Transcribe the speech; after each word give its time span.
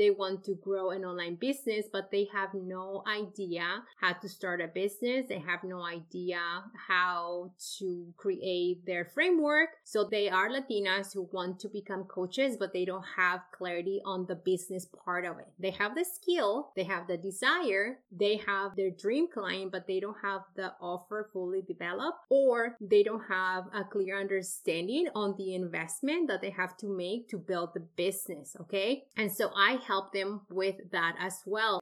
they 0.00 0.10
want 0.10 0.42
to 0.44 0.54
grow 0.54 0.90
an 0.90 1.04
online 1.04 1.34
business, 1.34 1.84
but 1.92 2.10
they 2.10 2.26
have 2.32 2.48
no 2.54 3.04
idea 3.06 3.82
how 4.00 4.14
to 4.14 4.28
start 4.30 4.62
a 4.62 4.66
business. 4.66 5.26
They 5.28 5.40
have 5.40 5.62
no 5.62 5.84
idea 5.84 6.40
how 6.88 7.52
to 7.78 8.14
create 8.16 8.86
their 8.86 9.04
framework. 9.04 9.68
So 9.84 10.08
they 10.10 10.30
are 10.30 10.48
Latinas 10.48 11.12
who 11.12 11.28
want 11.32 11.60
to 11.60 11.68
become 11.68 12.04
coaches, 12.04 12.56
but 12.58 12.72
they 12.72 12.86
don't 12.86 13.04
have 13.18 13.40
clarity 13.52 14.00
on 14.06 14.24
the 14.26 14.36
business 14.36 14.86
part 15.04 15.26
of 15.26 15.38
it. 15.38 15.48
They 15.58 15.72
have 15.72 15.94
the 15.94 16.06
skill, 16.06 16.72
they 16.74 16.84
have 16.84 17.06
the 17.06 17.18
desire, 17.18 17.98
they 18.10 18.40
have 18.46 18.76
their 18.76 18.90
dream 18.90 19.26
client, 19.30 19.70
but 19.70 19.86
they 19.86 20.00
don't 20.00 20.16
have 20.22 20.40
the 20.56 20.72
offer 20.80 21.28
fully 21.30 21.60
developed, 21.60 22.20
or 22.30 22.76
they 22.80 23.02
don't 23.02 23.24
have 23.28 23.64
a 23.74 23.84
clear 23.84 24.18
understanding 24.18 25.08
on 25.14 25.34
the 25.36 25.54
investment 25.54 26.28
that 26.28 26.40
they 26.40 26.50
have 26.50 26.74
to 26.78 26.86
make 26.86 27.28
to 27.28 27.36
build 27.36 27.74
the 27.74 27.80
business. 27.96 28.56
Okay. 28.62 29.04
And 29.18 29.30
so 29.30 29.50
I 29.54 29.78
help 29.90 30.12
them 30.12 30.40
with 30.48 30.76
that 30.92 31.16
as 31.18 31.42
well. 31.44 31.80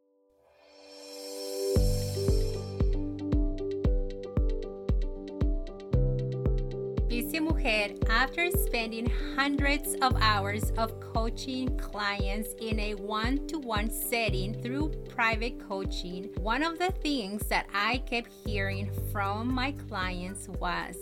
Busy 7.07 7.39
Mujer, 7.41 7.95
after 8.09 8.51
spending 8.51 9.11
hundreds 9.37 9.95
of 10.01 10.17
hours 10.23 10.71
of 10.79 10.99
coaching 11.01 11.77
clients 11.77 12.55
in 12.63 12.81
a 12.81 12.95
one 12.95 13.47
to 13.49 13.59
one 13.59 13.91
setting 13.91 14.55
through 14.63 14.89
private 15.11 15.61
coaching, 15.69 16.31
one 16.39 16.63
of 16.63 16.79
the 16.79 16.93
things 17.03 17.47
that 17.49 17.67
I 17.75 17.99
kept 17.99 18.33
hearing 18.33 18.91
from 19.13 19.53
my 19.53 19.73
clients 19.73 20.49
was 20.49 20.97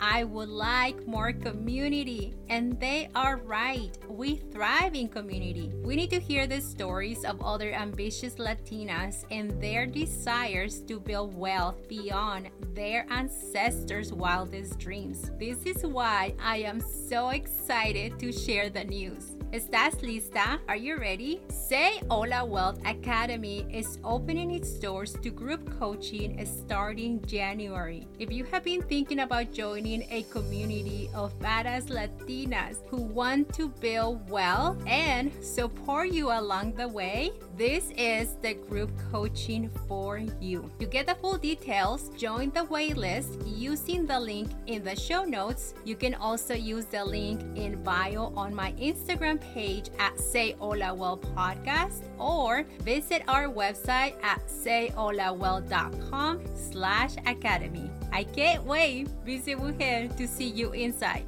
I 0.00 0.24
would 0.24 0.48
like 0.48 1.06
more 1.06 1.32
community. 1.32 2.34
And 2.48 2.78
they 2.80 3.08
are 3.14 3.36
right. 3.36 3.96
We 4.08 4.36
thrive 4.36 4.94
in 4.94 5.08
community. 5.08 5.72
We 5.84 5.96
need 5.96 6.10
to 6.10 6.20
hear 6.20 6.46
the 6.46 6.60
stories 6.60 7.24
of 7.24 7.40
other 7.42 7.72
ambitious 7.72 8.36
Latinas 8.36 9.24
and 9.30 9.60
their 9.60 9.86
desires 9.86 10.80
to 10.82 10.98
build 10.98 11.36
wealth 11.36 11.88
beyond 11.88 12.50
their 12.74 13.06
ancestors' 13.10 14.12
wildest 14.12 14.78
dreams. 14.78 15.30
This 15.38 15.64
is 15.64 15.84
why 15.84 16.34
I 16.42 16.58
am 16.58 16.80
so 16.80 17.30
excited 17.30 18.18
to 18.20 18.32
share 18.32 18.70
the 18.70 18.84
news. 18.84 19.39
¿Estás 19.52 20.00
lista? 20.00 20.60
Are 20.68 20.76
you 20.76 20.96
ready? 20.96 21.40
Say 21.48 22.00
Hola 22.08 22.44
Wealth 22.44 22.78
Academy 22.86 23.66
is 23.68 23.98
opening 24.04 24.52
its 24.52 24.74
doors 24.74 25.14
to 25.24 25.30
group 25.30 25.76
coaching 25.76 26.38
starting 26.46 27.20
January. 27.26 28.06
If 28.20 28.30
you 28.30 28.44
have 28.44 28.62
been 28.62 28.80
thinking 28.82 29.18
about 29.18 29.52
joining 29.52 30.04
a 30.08 30.22
community 30.30 31.10
of 31.12 31.36
badass 31.40 31.90
Latinas 31.90 32.76
who 32.86 32.98
want 32.98 33.52
to 33.54 33.70
build 33.80 34.30
wealth 34.30 34.76
and 34.86 35.32
support 35.42 36.10
you 36.10 36.30
along 36.30 36.74
the 36.74 36.86
way, 36.86 37.32
this 37.56 37.90
is 37.96 38.36
the 38.42 38.54
group 38.54 38.92
coaching 39.10 39.68
for 39.88 40.18
you. 40.40 40.70
To 40.78 40.86
get 40.86 41.06
the 41.06 41.16
full 41.16 41.38
details, 41.38 42.10
join 42.16 42.52
the 42.52 42.66
waitlist 42.66 43.42
using 43.44 44.06
the 44.06 44.20
link 44.20 44.48
in 44.68 44.84
the 44.84 44.94
show 44.94 45.24
notes. 45.24 45.74
You 45.84 45.96
can 45.96 46.14
also 46.14 46.54
use 46.54 46.84
the 46.84 47.04
link 47.04 47.40
in 47.56 47.82
bio 47.82 48.32
on 48.36 48.54
my 48.54 48.72
Instagram 48.74 49.39
page 49.40 49.90
at 49.98 50.18
Say 50.18 50.52
Hola 50.58 50.94
Wealth 50.94 51.22
Podcast 51.34 52.02
or 52.18 52.64
visit 52.82 53.22
our 53.28 53.48
website 53.48 54.14
at 54.22 54.46
sayholawealth.com 54.46 56.40
slash 56.54 57.16
academy. 57.26 57.90
I 58.12 58.24
can't 58.24 58.64
wait, 58.64 59.08
Busy 59.24 59.54
Mujer, 59.54 60.08
to 60.08 60.26
see 60.28 60.48
you 60.48 60.72
inside. 60.72 61.24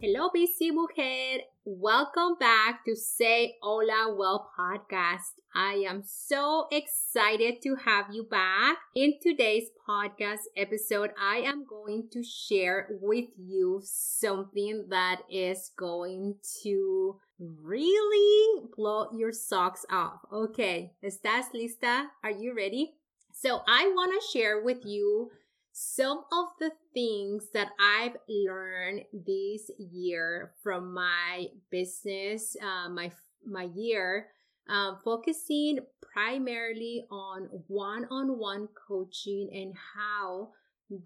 Hello, 0.00 0.30
Busy 0.32 0.70
Mujer. 0.70 1.49
Welcome 1.66 2.36
back 2.40 2.86
to 2.86 2.96
Say 2.96 3.56
Hola 3.60 4.14
Wealth 4.16 4.46
podcast. 4.58 5.36
I 5.54 5.84
am 5.86 6.02
so 6.06 6.68
excited 6.72 7.60
to 7.64 7.76
have 7.84 8.06
you 8.10 8.24
back. 8.24 8.78
In 8.96 9.18
today's 9.22 9.68
podcast 9.86 10.48
episode, 10.56 11.10
I 11.20 11.40
am 11.40 11.66
going 11.66 12.08
to 12.12 12.22
share 12.22 12.88
with 13.02 13.26
you 13.36 13.82
something 13.84 14.86
that 14.88 15.20
is 15.30 15.70
going 15.76 16.36
to 16.62 17.20
really 17.38 18.62
blow 18.74 19.08
your 19.14 19.32
socks 19.32 19.84
off. 19.90 20.20
Okay, 20.32 20.92
¿estás 21.04 21.52
lista? 21.54 22.06
Are 22.24 22.32
you 22.32 22.54
ready? 22.56 22.94
So 23.34 23.60
I 23.68 23.92
want 23.94 24.12
to 24.18 24.38
share 24.38 24.62
with 24.62 24.86
you 24.86 25.30
some 25.72 26.24
of 26.32 26.46
the 26.58 26.72
things 26.92 27.48
that 27.54 27.68
I've 27.78 28.16
learned 28.28 29.02
this 29.12 29.70
year 29.78 30.52
from 30.62 30.92
my 30.92 31.46
business, 31.70 32.56
uh, 32.62 32.88
my 32.88 33.12
my 33.46 33.68
year, 33.74 34.28
um, 34.68 34.98
focusing 35.02 35.78
primarily 36.12 37.04
on 37.10 37.48
one-on-one 37.68 38.68
coaching 38.86 39.48
and 39.52 39.74
how 39.96 40.50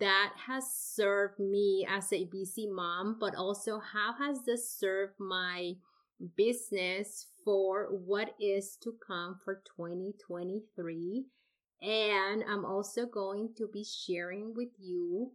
that 0.01 0.33
has 0.47 0.65
served 0.73 1.39
me 1.39 1.87
as 1.89 2.13
a 2.13 2.25
busy 2.25 2.67
mom, 2.67 3.17
but 3.21 3.35
also 3.35 3.79
how 3.79 4.15
has 4.19 4.45
this 4.45 4.71
served 4.79 5.15
my 5.19 5.75
business 6.37 7.27
for 7.45 7.89
what 7.91 8.35
is 8.41 8.77
to 8.83 8.95
come 9.07 9.37
for 9.45 9.63
2023 9.77 11.27
and 11.83 12.43
I'm 12.49 12.65
also 12.65 13.07
going 13.07 13.51
to 13.59 13.69
be 13.73 13.85
sharing 13.85 14.55
with 14.55 14.71
you 14.79 15.33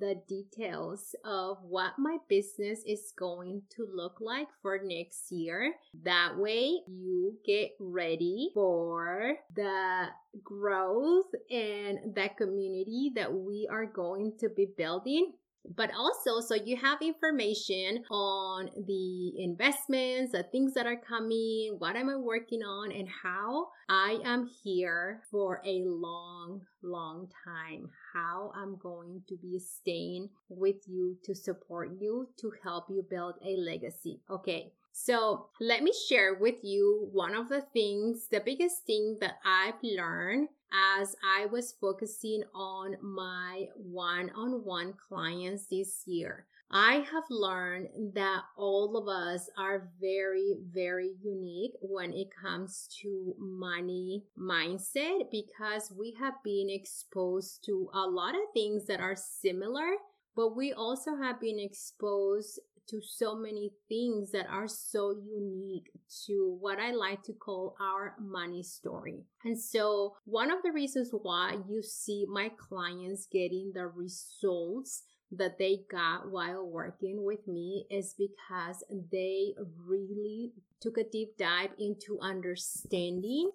the 0.00 0.20
details 0.28 1.14
of 1.24 1.58
what 1.62 1.92
my 1.98 2.16
business 2.28 2.80
is 2.86 3.12
going 3.16 3.62
to 3.76 3.86
look 3.92 4.16
like 4.20 4.48
for 4.62 4.80
next 4.82 5.30
year. 5.30 5.74
That 6.02 6.36
way 6.36 6.80
you 6.86 7.38
get 7.44 7.70
ready 7.78 8.50
for 8.54 9.34
the 9.54 10.06
growth 10.42 11.26
and 11.50 12.14
that 12.14 12.36
community 12.36 13.12
that 13.14 13.32
we 13.32 13.68
are 13.70 13.86
going 13.86 14.32
to 14.40 14.48
be 14.48 14.66
building 14.76 15.32
but 15.74 15.90
also 15.94 16.40
so 16.40 16.54
you 16.54 16.76
have 16.76 17.00
information 17.02 18.04
on 18.10 18.70
the 18.86 19.42
investments, 19.42 20.32
the 20.32 20.44
things 20.44 20.74
that 20.74 20.86
are 20.86 20.96
coming, 20.96 21.76
what 21.78 21.96
am 21.96 22.08
I 22.08 22.16
working 22.16 22.62
on, 22.62 22.92
and 22.92 23.08
how 23.22 23.68
I 23.88 24.18
am 24.24 24.48
here 24.62 25.22
for 25.30 25.62
a 25.64 25.82
long, 25.84 26.62
long 26.82 27.28
time. 27.44 27.90
How 28.12 28.52
I'm 28.54 28.76
going 28.76 29.22
to 29.28 29.36
be 29.36 29.58
staying 29.58 30.28
with 30.48 30.76
you 30.86 31.16
to 31.24 31.34
support 31.34 31.90
you 31.98 32.28
to 32.40 32.52
help 32.62 32.86
you 32.88 33.04
build 33.08 33.34
a 33.44 33.56
legacy. 33.56 34.20
Okay. 34.30 34.72
So 34.98 35.48
let 35.60 35.82
me 35.82 35.92
share 36.08 36.34
with 36.34 36.64
you 36.64 37.10
one 37.12 37.34
of 37.34 37.50
the 37.50 37.60
things, 37.60 38.28
the 38.30 38.40
biggest 38.40 38.86
thing 38.86 39.18
that 39.20 39.34
I've 39.44 39.82
learned 39.82 40.48
as 40.72 41.14
I 41.22 41.46
was 41.46 41.74
focusing 41.80 42.42
on 42.54 42.96
my 43.02 43.66
one 43.76 44.30
on 44.36 44.64
one 44.64 44.94
clients 45.08 45.66
this 45.66 46.02
year. 46.06 46.46
I 46.70 46.94
have 47.12 47.24
learned 47.30 47.88
that 48.14 48.42
all 48.56 48.96
of 48.96 49.06
us 49.06 49.48
are 49.56 49.88
very, 50.00 50.56
very 50.72 51.12
unique 51.22 51.72
when 51.80 52.12
it 52.12 52.28
comes 52.42 52.88
to 53.02 53.36
money 53.38 54.24
mindset 54.36 55.30
because 55.30 55.92
we 55.96 56.16
have 56.18 56.34
been 56.42 56.68
exposed 56.68 57.64
to 57.66 57.88
a 57.94 58.00
lot 58.00 58.34
of 58.34 58.40
things 58.52 58.86
that 58.86 58.98
are 59.00 59.16
similar, 59.16 59.86
but 60.34 60.56
we 60.56 60.72
also 60.72 61.14
have 61.14 61.40
been 61.40 61.60
exposed 61.60 62.58
to 62.88 63.00
so 63.02 63.34
many 63.34 63.72
things 63.88 64.30
that 64.32 64.46
are 64.48 64.68
so 64.68 65.10
unique 65.10 65.90
to 66.26 66.56
what 66.60 66.78
I 66.78 66.92
like 66.92 67.22
to 67.24 67.32
call 67.32 67.76
our 67.80 68.14
money 68.20 68.62
story. 68.62 69.24
And 69.44 69.58
so, 69.58 70.14
one 70.24 70.50
of 70.50 70.62
the 70.62 70.72
reasons 70.72 71.10
why 71.12 71.58
you 71.68 71.82
see 71.82 72.26
my 72.28 72.50
clients 72.56 73.26
getting 73.30 73.72
the 73.74 73.86
results 73.86 75.02
that 75.32 75.58
they 75.58 75.80
got 75.90 76.30
while 76.30 76.64
working 76.64 77.24
with 77.24 77.46
me 77.48 77.86
is 77.90 78.14
because 78.16 78.84
they 79.10 79.54
really 79.84 80.52
took 80.80 80.98
a 80.98 81.04
deep 81.04 81.36
dive 81.36 81.70
into 81.78 82.18
understanding 82.20 83.50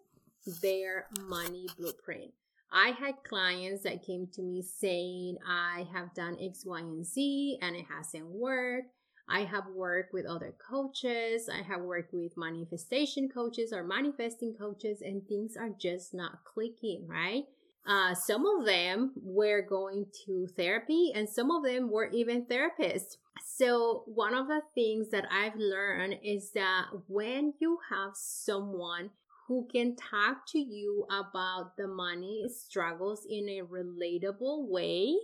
their 0.61 1.07
money 1.27 1.67
blueprint. 1.77 2.31
I 2.73 2.91
had 2.91 3.23
clients 3.27 3.83
that 3.83 4.05
came 4.05 4.27
to 4.33 4.41
me 4.41 4.61
saying, 4.61 5.37
I 5.45 5.85
have 5.93 6.13
done 6.13 6.37
X, 6.41 6.65
Y, 6.65 6.79
and 6.79 7.05
Z 7.05 7.59
and 7.61 7.75
it 7.75 7.85
hasn't 7.93 8.27
worked. 8.27 8.87
I 9.31 9.45
have 9.45 9.67
worked 9.73 10.13
with 10.13 10.25
other 10.25 10.53
coaches. 10.69 11.49
I 11.49 11.61
have 11.61 11.81
worked 11.81 12.13
with 12.13 12.35
manifestation 12.35 13.29
coaches 13.29 13.71
or 13.71 13.83
manifesting 13.83 14.53
coaches, 14.53 15.01
and 15.01 15.25
things 15.27 15.55
are 15.55 15.69
just 15.69 16.13
not 16.13 16.43
clicking, 16.43 17.07
right? 17.07 17.43
Uh, 17.87 18.13
some 18.13 18.45
of 18.45 18.65
them 18.65 19.13
were 19.15 19.61
going 19.61 20.05
to 20.25 20.47
therapy, 20.55 21.11
and 21.15 21.27
some 21.27 21.49
of 21.49 21.63
them 21.63 21.89
were 21.89 22.09
even 22.09 22.45
therapists. 22.45 23.17
So, 23.43 24.03
one 24.05 24.35
of 24.35 24.47
the 24.47 24.61
things 24.75 25.09
that 25.09 25.25
I've 25.31 25.55
learned 25.55 26.17
is 26.23 26.51
that 26.51 26.87
when 27.07 27.53
you 27.59 27.79
have 27.89 28.11
someone 28.13 29.11
who 29.47 29.67
can 29.71 29.95
talk 29.95 30.45
to 30.47 30.59
you 30.59 31.05
about 31.09 31.75
the 31.77 31.87
money 31.87 32.45
struggles 32.47 33.25
in 33.29 33.49
a 33.49 33.61
relatable 33.63 34.67
way, 34.69 35.15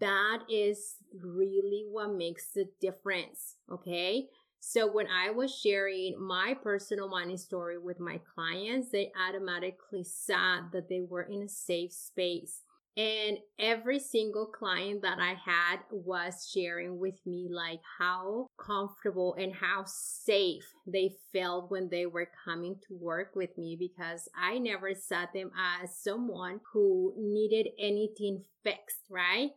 that 0.00 0.40
is 0.50 0.96
really 1.22 1.84
what 1.90 2.14
makes 2.14 2.52
the 2.52 2.66
difference. 2.80 3.56
Okay. 3.70 4.28
So 4.60 4.90
when 4.90 5.06
I 5.08 5.30
was 5.30 5.54
sharing 5.54 6.18
my 6.18 6.54
personal 6.62 7.08
money 7.08 7.36
story 7.36 7.76
with 7.76 8.00
my 8.00 8.18
clients, 8.34 8.90
they 8.90 9.12
automatically 9.28 10.04
saw 10.04 10.60
that 10.72 10.88
they 10.88 11.02
were 11.02 11.24
in 11.24 11.42
a 11.42 11.48
safe 11.48 11.92
space. 11.92 12.62
And 12.96 13.38
every 13.58 13.98
single 13.98 14.46
client 14.46 15.02
that 15.02 15.18
I 15.18 15.34
had 15.34 15.80
was 15.90 16.48
sharing 16.50 16.98
with 16.98 17.16
me 17.26 17.48
like 17.50 17.80
how 17.98 18.46
comfortable 18.56 19.34
and 19.34 19.52
how 19.52 19.82
safe 19.84 20.64
they 20.86 21.16
felt 21.32 21.70
when 21.70 21.88
they 21.90 22.06
were 22.06 22.28
coming 22.44 22.76
to 22.86 22.94
work 22.94 23.32
with 23.34 23.58
me 23.58 23.76
because 23.76 24.28
I 24.40 24.58
never 24.58 24.94
saw 24.94 25.26
them 25.34 25.50
as 25.82 25.98
someone 25.98 26.60
who 26.72 27.12
needed 27.18 27.68
anything 27.78 28.44
fixed, 28.62 29.06
right? 29.10 29.50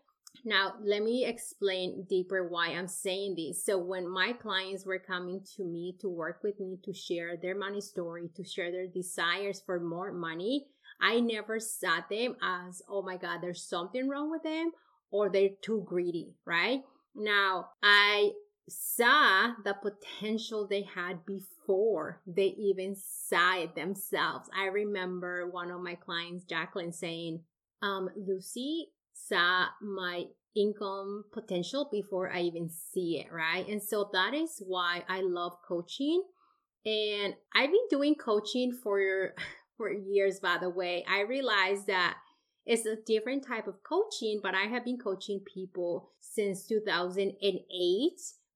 Now, 0.45 0.73
let 0.81 1.03
me 1.03 1.25
explain 1.25 2.05
deeper 2.09 2.47
why 2.47 2.67
I'm 2.69 2.87
saying 2.87 3.35
this. 3.35 3.65
So, 3.65 3.77
when 3.77 4.09
my 4.09 4.33
clients 4.33 4.85
were 4.85 4.99
coming 4.99 5.41
to 5.55 5.63
me 5.63 5.95
to 5.99 6.09
work 6.09 6.41
with 6.43 6.59
me 6.59 6.77
to 6.83 6.93
share 6.93 7.37
their 7.37 7.55
money 7.55 7.81
story, 7.81 8.29
to 8.35 8.43
share 8.43 8.71
their 8.71 8.87
desires 8.87 9.61
for 9.65 9.79
more 9.79 10.11
money, 10.11 10.67
I 11.01 11.19
never 11.19 11.59
saw 11.59 12.01
them 12.09 12.35
as, 12.41 12.81
oh 12.89 13.01
my 13.01 13.17
God, 13.17 13.39
there's 13.41 13.63
something 13.63 14.07
wrong 14.07 14.31
with 14.31 14.43
them 14.43 14.71
or 15.11 15.29
they're 15.29 15.49
too 15.61 15.83
greedy, 15.85 16.33
right? 16.45 16.81
Now, 17.15 17.69
I 17.81 18.31
saw 18.69 19.53
the 19.63 19.75
potential 19.75 20.67
they 20.67 20.83
had 20.83 21.25
before 21.25 22.21
they 22.27 22.55
even 22.57 22.95
saw 22.95 23.57
it 23.57 23.75
themselves. 23.75 24.49
I 24.55 24.65
remember 24.65 25.49
one 25.49 25.71
of 25.71 25.81
my 25.81 25.95
clients, 25.95 26.43
Jacqueline, 26.43 26.91
saying, 26.91 27.41
um, 27.81 28.09
Luzy 28.17 28.85
saw 29.27 29.67
my 29.81 30.25
income 30.55 31.25
potential 31.31 31.87
before 31.91 32.31
I 32.31 32.41
even 32.41 32.69
see 32.69 33.23
it, 33.23 33.31
right? 33.31 33.67
And 33.67 33.81
so 33.81 34.09
that 34.13 34.33
is 34.33 34.61
why 34.65 35.03
I 35.07 35.21
love 35.21 35.53
coaching. 35.67 36.23
And 36.85 37.35
I've 37.53 37.71
been 37.71 37.87
doing 37.89 38.15
coaching 38.15 38.73
for 38.83 39.33
for 39.77 39.91
years, 39.91 40.39
by 40.39 40.57
the 40.59 40.69
way. 40.69 41.05
I 41.07 41.21
realized 41.21 41.87
that 41.87 42.17
it's 42.65 42.85
a 42.85 42.97
different 43.05 43.45
type 43.47 43.67
of 43.67 43.83
coaching, 43.83 44.39
but 44.41 44.55
I 44.55 44.63
have 44.63 44.83
been 44.83 44.97
coaching 44.97 45.41
people 45.53 46.09
since 46.19 46.65
2008 46.67 48.11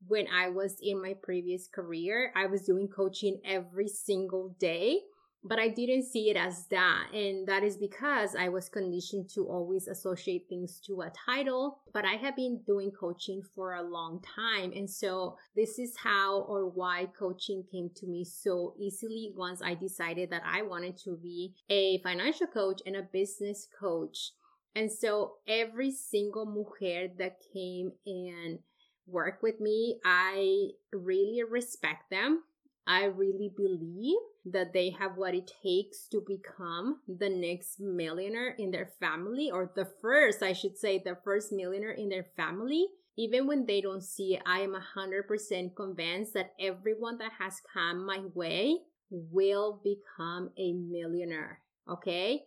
when 0.07 0.25
I 0.27 0.50
was 0.50 0.77
in 0.81 1.01
my 1.01 1.13
previous 1.21 1.67
career. 1.67 2.33
I 2.35 2.47
was 2.47 2.63
doing 2.63 2.88
coaching 2.88 3.39
every 3.45 3.88
single 3.88 4.56
day 4.59 5.01
but 5.43 5.57
I 5.57 5.69
didn't 5.69 6.03
see 6.03 6.29
it 6.29 6.38
as 6.38 6.67
that. 6.67 7.07
And 7.13 7.47
that 7.47 7.63
is 7.63 7.75
because 7.75 8.35
I 8.35 8.49
was 8.49 8.69
conditioned 8.69 9.29
to 9.31 9.47
always 9.47 9.88
associate 9.88 10.45
things 10.47 10.79
to 10.85 11.01
a 11.01 11.11
title. 11.25 11.79
But 11.93 12.05
I 12.05 12.13
have 12.13 12.35
been 12.35 12.61
doing 12.65 12.91
coaching 12.91 13.41
for 13.55 13.73
a 13.73 13.81
long 13.81 14.21
time. 14.21 14.71
And 14.73 14.89
so 14.89 15.38
this 15.55 15.79
is 15.79 15.95
how 15.97 16.41
or 16.41 16.69
why 16.69 17.07
coaching 17.17 17.63
came 17.71 17.89
to 17.95 18.07
me 18.07 18.23
so 18.23 18.75
easily 18.79 19.33
once 19.35 19.61
I 19.63 19.73
decided 19.73 20.29
that 20.29 20.43
I 20.45 20.61
wanted 20.61 20.97
to 21.05 21.17
be 21.17 21.55
a 21.69 21.97
financial 21.99 22.47
coach 22.47 22.81
and 22.85 22.95
a 22.95 23.01
business 23.01 23.67
coach. 23.79 24.33
And 24.75 24.91
so 24.91 25.33
every 25.47 25.91
single 25.91 26.45
mujer 26.45 27.07
that 27.17 27.38
came 27.51 27.91
and 28.05 28.59
worked 29.07 29.41
with 29.41 29.59
me, 29.59 29.99
I 30.05 30.69
really 30.93 31.41
respect 31.43 32.11
them. 32.11 32.43
I 32.88 33.05
really 33.05 33.51
believe 33.55 34.19
that 34.45 34.73
they 34.73 34.89
have 34.89 35.17
what 35.17 35.35
it 35.35 35.51
takes 35.63 36.07
to 36.07 36.23
become 36.25 36.99
the 37.07 37.29
next 37.29 37.79
millionaire 37.79 38.55
in 38.57 38.71
their 38.71 38.89
family, 38.99 39.51
or 39.51 39.71
the 39.75 39.88
first, 40.01 40.41
I 40.41 40.53
should 40.53 40.77
say, 40.77 40.97
the 40.97 41.17
first 41.23 41.51
millionaire 41.51 41.91
in 41.91 42.09
their 42.09 42.25
family. 42.35 42.88
Even 43.17 43.45
when 43.45 43.65
they 43.65 43.81
don't 43.81 44.03
see 44.03 44.35
it, 44.35 44.41
I 44.45 44.61
am 44.61 44.73
100% 44.73 45.75
convinced 45.75 46.33
that 46.33 46.53
everyone 46.59 47.17
that 47.17 47.33
has 47.39 47.61
come 47.73 48.05
my 48.05 48.21
way 48.33 48.77
will 49.09 49.81
become 49.83 50.49
a 50.57 50.71
millionaire. 50.73 51.59
Okay. 51.89 52.43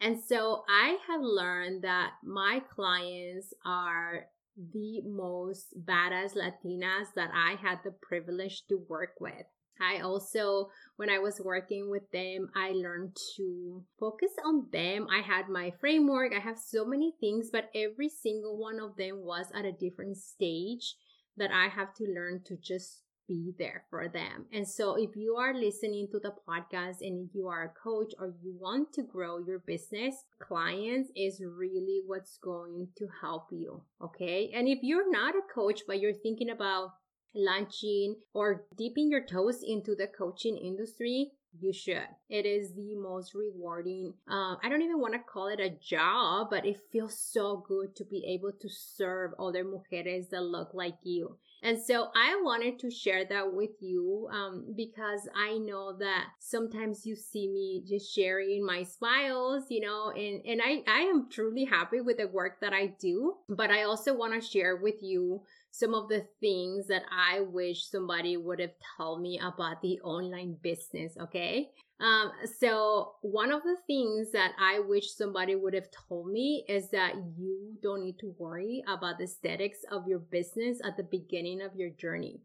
And 0.00 0.20
so 0.20 0.64
I 0.68 0.98
have 1.08 1.20
learned 1.22 1.82
that 1.84 2.12
my 2.22 2.62
clients 2.74 3.54
are 3.64 4.26
the 4.72 5.00
most 5.02 5.66
badass 5.84 6.36
Latinas 6.36 7.14
that 7.14 7.30
I 7.32 7.54
had 7.54 7.78
the 7.84 7.92
privilege 7.92 8.66
to 8.68 8.84
work 8.88 9.14
with. 9.20 9.46
I 9.80 10.00
also, 10.00 10.70
when 10.96 11.10
I 11.10 11.18
was 11.18 11.40
working 11.44 11.90
with 11.90 12.10
them, 12.12 12.50
I 12.54 12.70
learned 12.70 13.16
to 13.36 13.84
focus 13.98 14.32
on 14.44 14.66
them. 14.72 15.06
I 15.10 15.20
had 15.20 15.48
my 15.48 15.72
framework, 15.80 16.32
I 16.34 16.40
have 16.40 16.58
so 16.58 16.84
many 16.84 17.14
things, 17.20 17.50
but 17.52 17.70
every 17.74 18.08
single 18.08 18.58
one 18.58 18.80
of 18.80 18.96
them 18.96 19.18
was 19.24 19.46
at 19.54 19.64
a 19.64 19.72
different 19.72 20.16
stage 20.16 20.96
that 21.36 21.50
I 21.52 21.68
have 21.68 21.94
to 21.94 22.04
learn 22.04 22.42
to 22.46 22.56
just 22.56 23.02
be 23.28 23.52
there 23.58 23.84
for 23.90 24.08
them. 24.08 24.46
And 24.52 24.66
so 24.66 24.94
if 24.96 25.10
you 25.14 25.36
are 25.36 25.54
listening 25.54 26.08
to 26.12 26.18
the 26.18 26.32
podcast 26.48 26.96
and 27.02 27.28
you 27.34 27.46
are 27.48 27.64
a 27.64 27.80
coach 27.82 28.14
or 28.18 28.32
you 28.42 28.56
want 28.58 28.92
to 28.94 29.02
grow 29.02 29.38
your 29.38 29.58
business, 29.60 30.24
clients 30.40 31.10
is 31.14 31.42
really 31.44 32.00
what's 32.06 32.38
going 32.42 32.88
to 32.96 33.06
help 33.20 33.48
you. 33.52 33.82
Okay. 34.02 34.50
And 34.54 34.66
if 34.66 34.78
you're 34.82 35.10
not 35.10 35.34
a 35.34 35.54
coach, 35.54 35.82
but 35.86 36.00
you're 36.00 36.14
thinking 36.14 36.48
about 36.50 36.92
launching 37.38 38.16
or 38.34 38.64
dipping 38.76 39.10
your 39.10 39.24
toes 39.24 39.62
into 39.62 39.94
the 39.94 40.06
coaching 40.06 40.56
industry, 40.56 41.32
you 41.60 41.72
should. 41.72 42.08
It 42.28 42.46
is 42.46 42.74
the 42.74 42.94
most 42.94 43.34
rewarding. 43.34 44.14
Uh, 44.28 44.56
I 44.62 44.68
don't 44.68 44.82
even 44.82 45.00
want 45.00 45.14
to 45.14 45.20
call 45.20 45.48
it 45.48 45.60
a 45.60 45.70
job, 45.70 46.48
but 46.50 46.66
it 46.66 46.80
feels 46.92 47.18
so 47.18 47.64
good 47.66 47.96
to 47.96 48.04
be 48.04 48.24
able 48.28 48.52
to 48.52 48.68
serve 48.68 49.32
other 49.38 49.64
mujeres 49.64 50.28
that 50.30 50.42
look 50.42 50.74
like 50.74 50.98
you. 51.02 51.36
And 51.62 51.80
so 51.80 52.08
I 52.14 52.40
wanted 52.44 52.78
to 52.80 52.90
share 52.90 53.24
that 53.24 53.52
with 53.52 53.70
you 53.80 54.28
um, 54.30 54.74
because 54.76 55.28
I 55.34 55.58
know 55.58 55.96
that 55.98 56.26
sometimes 56.38 57.04
you 57.04 57.16
see 57.16 57.48
me 57.48 57.82
just 57.84 58.14
sharing 58.14 58.64
my 58.64 58.84
smiles, 58.84 59.64
you 59.68 59.80
know, 59.80 60.10
and, 60.10 60.40
and 60.46 60.60
I, 60.62 60.84
I 60.86 61.00
am 61.00 61.28
truly 61.28 61.64
happy 61.64 62.00
with 62.00 62.18
the 62.18 62.28
work 62.28 62.60
that 62.60 62.72
I 62.72 62.94
do. 63.00 63.34
But 63.48 63.70
I 63.70 63.82
also 63.82 64.14
want 64.14 64.40
to 64.40 64.48
share 64.48 64.76
with 64.76 65.02
you 65.02 65.42
some 65.70 65.94
of 65.94 66.08
the 66.08 66.26
things 66.40 66.86
that 66.88 67.02
I 67.10 67.40
wish 67.40 67.84
somebody 67.84 68.36
would 68.36 68.60
have 68.60 68.74
told 68.96 69.20
me 69.20 69.38
about 69.38 69.80
the 69.82 70.00
online 70.00 70.56
business, 70.62 71.16
okay? 71.20 71.70
Um, 72.00 72.30
so 72.60 73.14
one 73.22 73.50
of 73.50 73.62
the 73.62 73.76
things 73.86 74.30
that 74.32 74.52
I 74.58 74.80
wish 74.80 75.12
somebody 75.14 75.56
would 75.56 75.74
have 75.74 75.88
told 76.08 76.30
me 76.30 76.64
is 76.68 76.90
that 76.90 77.14
you 77.36 77.76
don't 77.82 78.04
need 78.04 78.18
to 78.20 78.34
worry 78.38 78.84
about 78.86 79.18
the 79.18 79.24
aesthetics 79.24 79.78
of 79.90 80.06
your 80.06 80.20
business 80.20 80.78
at 80.84 80.96
the 80.96 81.02
beginning 81.02 81.60
of 81.60 81.74
your 81.74 81.90
journey. 81.90 82.40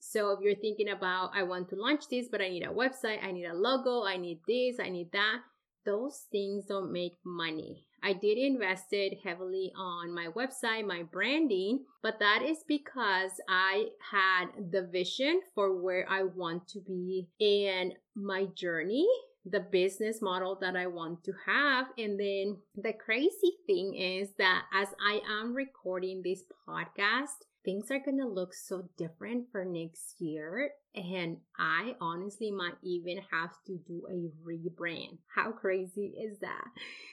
So 0.00 0.30
if 0.30 0.40
you're 0.40 0.54
thinking 0.54 0.90
about, 0.90 1.30
I 1.34 1.42
want 1.42 1.70
to 1.70 1.76
launch 1.76 2.08
this, 2.08 2.28
but 2.30 2.40
I 2.40 2.48
need 2.48 2.64
a 2.64 2.72
website, 2.72 3.22
I 3.22 3.32
need 3.32 3.46
a 3.46 3.54
logo, 3.54 4.04
I 4.04 4.16
need 4.16 4.40
this, 4.46 4.76
I 4.78 4.90
need 4.90 5.10
that, 5.12 5.38
those 5.84 6.26
things 6.30 6.66
don't 6.66 6.92
make 6.92 7.16
money. 7.24 7.84
I 8.02 8.12
did 8.12 8.38
invested 8.38 9.14
heavily 9.24 9.72
on 9.76 10.14
my 10.14 10.28
website, 10.28 10.86
my 10.86 11.02
branding, 11.02 11.84
but 12.02 12.20
that 12.20 12.42
is 12.42 12.58
because 12.66 13.32
I 13.48 13.86
had 14.12 14.46
the 14.70 14.82
vision 14.82 15.40
for 15.54 15.80
where 15.80 16.06
I 16.08 16.22
want 16.22 16.68
to 16.68 16.80
be 16.80 17.28
in 17.40 17.94
my 18.14 18.46
journey 18.54 19.08
the 19.50 19.60
business 19.60 20.20
model 20.20 20.58
that 20.60 20.76
I 20.76 20.86
want 20.86 21.24
to 21.24 21.32
have. 21.46 21.86
And 21.96 22.18
then 22.18 22.58
the 22.76 22.92
crazy 22.92 23.56
thing 23.66 23.94
is 23.94 24.30
that 24.38 24.64
as 24.72 24.88
I 25.04 25.20
am 25.28 25.54
recording 25.54 26.22
this 26.22 26.42
podcast, 26.68 27.46
things 27.64 27.90
are 27.90 27.98
going 27.98 28.18
to 28.18 28.26
look 28.26 28.54
so 28.54 28.88
different 28.96 29.46
for 29.50 29.64
next 29.64 30.20
year. 30.20 30.70
And 30.98 31.38
I 31.58 31.94
honestly 32.00 32.50
might 32.50 32.76
even 32.82 33.18
have 33.30 33.52
to 33.66 33.78
do 33.86 34.02
a 34.10 34.30
rebrand. 34.46 35.18
How 35.34 35.52
crazy 35.52 36.14
is 36.18 36.38
that? 36.40 36.64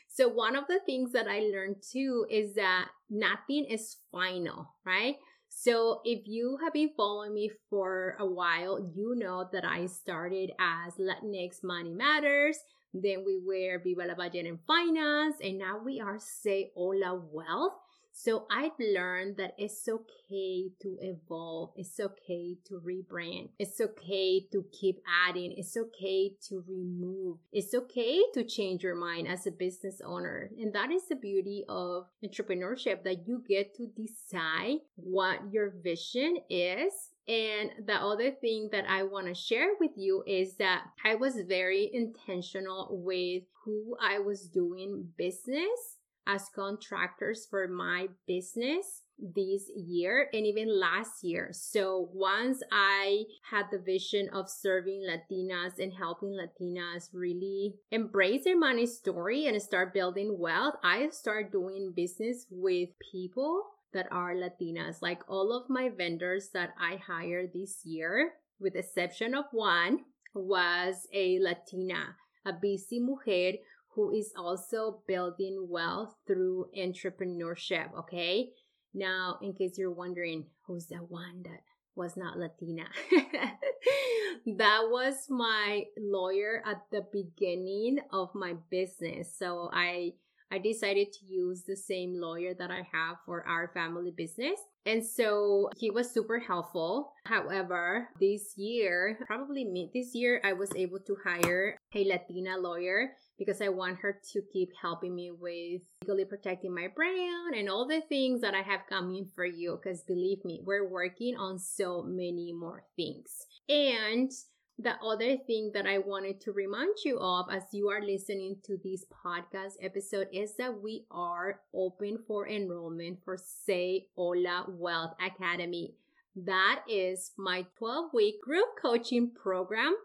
So, 0.07 0.27
one 0.27 0.55
of 0.55 0.65
the 0.67 0.79
things 0.85 1.11
that 1.11 1.27
I 1.27 1.39
learned 1.39 1.77
too 1.91 2.25
is 2.29 2.55
that 2.55 2.89
nothing 3.09 3.65
is 3.65 3.97
final, 4.11 4.69
right? 4.85 5.15
So, 5.49 6.01
if 6.03 6.27
you 6.27 6.57
have 6.63 6.73
been 6.73 6.91
following 6.97 7.33
me 7.33 7.51
for 7.69 8.17
a 8.19 8.25
while, 8.25 8.91
you 8.95 9.15
know 9.15 9.47
that 9.51 9.65
I 9.65 9.85
started 9.85 10.51
as 10.59 10.93
Latinx 10.95 11.63
Money 11.63 11.93
Matters. 11.93 12.57
Then 12.93 13.23
we 13.25 13.41
were 13.45 13.81
Viva 13.83 14.05
la 14.05 14.15
Ballena 14.15 14.49
in 14.49 14.59
Finance, 14.65 15.35
and 15.43 15.57
now 15.57 15.79
we 15.83 15.99
are 15.99 16.17
Say 16.17 16.71
Hola 16.75 17.21
Wealth. 17.31 17.73
So 18.17 18.45
I've 18.49 18.79
learned 18.79 19.35
that 19.37 19.55
it's 19.57 19.87
okay 19.89 20.71
to 20.81 20.97
evolve. 21.01 21.73
It's 21.75 21.99
okay 21.99 22.55
to 22.65 22.79
rebrand. 22.79 23.49
It's 23.59 23.81
okay 23.81 24.39
to 24.53 24.65
keep 24.71 25.01
adding. 25.27 25.53
It's 25.57 25.75
okay 25.75 26.31
to 26.47 26.63
remove. 26.65 27.39
It's 27.51 27.73
okay 27.75 28.21
to 28.33 28.45
change 28.45 28.83
your 28.83 28.95
mind 28.95 29.27
as 29.27 29.45
a 29.45 29.51
business 29.51 29.99
owner. 30.03 30.49
And 30.57 30.73
that 30.73 30.91
is 30.91 31.09
the 31.09 31.17
beauty 31.17 31.65
of 31.67 32.07
entrepreneurship 32.23 33.03
that 33.03 33.27
you 33.27 33.43
get 33.47 33.75
to 33.75 33.87
decide 33.87 34.77
what 34.95 35.51
your 35.51 35.73
vision 35.83 36.37
is 36.49 36.93
and 37.27 37.71
the 37.87 37.95
other 37.95 38.29
thing 38.29 38.69
that 38.71 38.85
I 38.87 39.01
want 39.01 39.27
to 39.27 39.33
share 39.33 39.69
with 39.79 39.91
you 39.97 40.23
is 40.27 40.57
that 40.57 40.85
I 41.03 41.15
was 41.15 41.41
very 41.47 41.89
intentional 41.91 42.87
with 42.91 43.43
who 43.63 43.97
I 43.99 44.19
was 44.19 44.47
doing 44.47 45.09
business 45.17 45.97
as 46.27 46.49
contractors 46.53 47.45
for 47.49 47.67
my 47.67 48.07
business 48.27 49.03
this 49.17 49.69
year 49.75 50.27
and 50.33 50.45
even 50.45 50.79
last 50.79 51.23
year. 51.23 51.49
So 51.53 52.09
once 52.13 52.61
I 52.71 53.23
had 53.49 53.65
the 53.71 53.79
vision 53.79 54.29
of 54.33 54.49
serving 54.49 55.03
Latinas 55.07 55.79
and 55.79 55.93
helping 55.93 56.37
Latinas 56.37 57.09
really 57.13 57.75
embrace 57.91 58.43
their 58.43 58.57
money 58.57 58.85
story 58.85 59.47
and 59.47 59.61
start 59.61 59.93
building 59.93 60.37
wealth, 60.37 60.75
I 60.83 61.09
started 61.09 61.51
doing 61.51 61.93
business 61.95 62.45
with 62.49 62.89
people 63.11 63.63
that 63.93 64.07
are 64.11 64.35
Latinas. 64.35 65.01
Like 65.01 65.21
all 65.29 65.55
of 65.55 65.69
my 65.69 65.89
vendors 65.89 66.49
that 66.53 66.71
I 66.79 66.97
hired 66.97 67.51
this 67.53 67.85
year, 67.85 68.33
with 68.59 68.75
exception 68.75 69.33
of 69.33 69.45
one, 69.51 69.99
was 70.33 71.07
a 71.13 71.39
Latina, 71.39 72.17
a 72.45 72.51
busy 72.51 72.99
mujer 72.99 73.57
who 73.95 74.11
is 74.11 74.33
also 74.37 75.01
building 75.07 75.67
wealth 75.69 76.15
through 76.27 76.67
entrepreneurship. 76.77 77.87
Okay. 77.97 78.49
Now, 78.93 79.37
in 79.41 79.53
case 79.53 79.77
you're 79.77 79.91
wondering, 79.91 80.45
who's 80.67 80.87
the 80.87 80.97
one 80.97 81.43
that 81.43 81.61
was 81.95 82.15
not 82.17 82.37
Latina? 82.37 82.85
that 84.57 84.81
was 84.89 85.15
my 85.29 85.83
lawyer 85.97 86.61
at 86.65 86.81
the 86.91 87.05
beginning 87.11 87.99
of 88.11 88.29
my 88.35 88.53
business. 88.69 89.33
So 89.37 89.69
I 89.73 90.13
I 90.51 90.59
decided 90.59 91.11
to 91.11 91.25
use 91.25 91.63
the 91.63 91.75
same 91.75 92.21
lawyer 92.21 92.53
that 92.53 92.69
I 92.69 92.87
have 92.93 93.17
for 93.25 93.45
our 93.47 93.71
family 93.73 94.13
business. 94.15 94.59
And 94.85 95.03
so 95.03 95.69
he 95.75 95.89
was 95.89 96.11
super 96.11 96.37
helpful. 96.37 97.11
However, 97.25 98.09
this 98.19 98.53
year, 98.55 99.17
probably 99.25 99.65
mid 99.65 99.89
this 99.93 100.13
year, 100.13 100.39
I 100.43 100.53
was 100.53 100.69
able 100.75 100.99
to 100.99 101.17
hire 101.25 101.77
a 101.95 102.05
Latina 102.05 102.57
lawyer 102.57 103.13
because 103.37 103.61
I 103.61 103.69
want 103.69 103.99
her 103.99 104.19
to 104.33 104.41
keep 104.51 104.69
helping 104.81 105.15
me 105.15 105.31
with 105.31 105.81
legally 106.03 106.25
protecting 106.25 106.73
my 106.73 106.87
brand 106.95 107.55
and 107.55 107.69
all 107.69 107.87
the 107.87 108.01
things 108.01 108.41
that 108.41 108.53
I 108.53 108.61
have 108.61 108.87
coming 108.89 109.27
for 109.35 109.45
you. 109.45 109.79
Because 109.81 110.03
believe 110.03 110.43
me, 110.45 110.61
we're 110.63 110.87
working 110.87 111.35
on 111.37 111.59
so 111.59 112.03
many 112.03 112.53
more 112.53 112.83
things. 112.95 113.45
And 113.67 114.31
the 114.77 114.95
other 115.01 115.37
thing 115.37 115.71
that 115.73 115.85
I 115.85 115.99
wanted 115.99 116.41
to 116.41 116.51
remind 116.51 116.95
you 117.05 117.17
of 117.19 117.45
as 117.49 117.63
you 117.71 117.89
are 117.89 118.01
listening 118.01 118.57
to 118.65 118.77
this 118.83 119.05
podcast 119.25 119.73
episode 119.81 120.27
is 120.33 120.55
that 120.57 120.81
we 120.81 121.05
are 121.09 121.61
open 121.73 122.19
for 122.27 122.47
enrollment 122.47 123.19
for 123.23 123.37
Say 123.37 124.07
Hola 124.15 124.65
Wealth 124.67 125.13
Academy. 125.25 125.95
That 126.35 126.81
is 126.89 127.31
my 127.37 127.65
12 127.77 128.11
week 128.13 128.41
group 128.41 128.67
coaching 128.81 129.31
program 129.31 129.95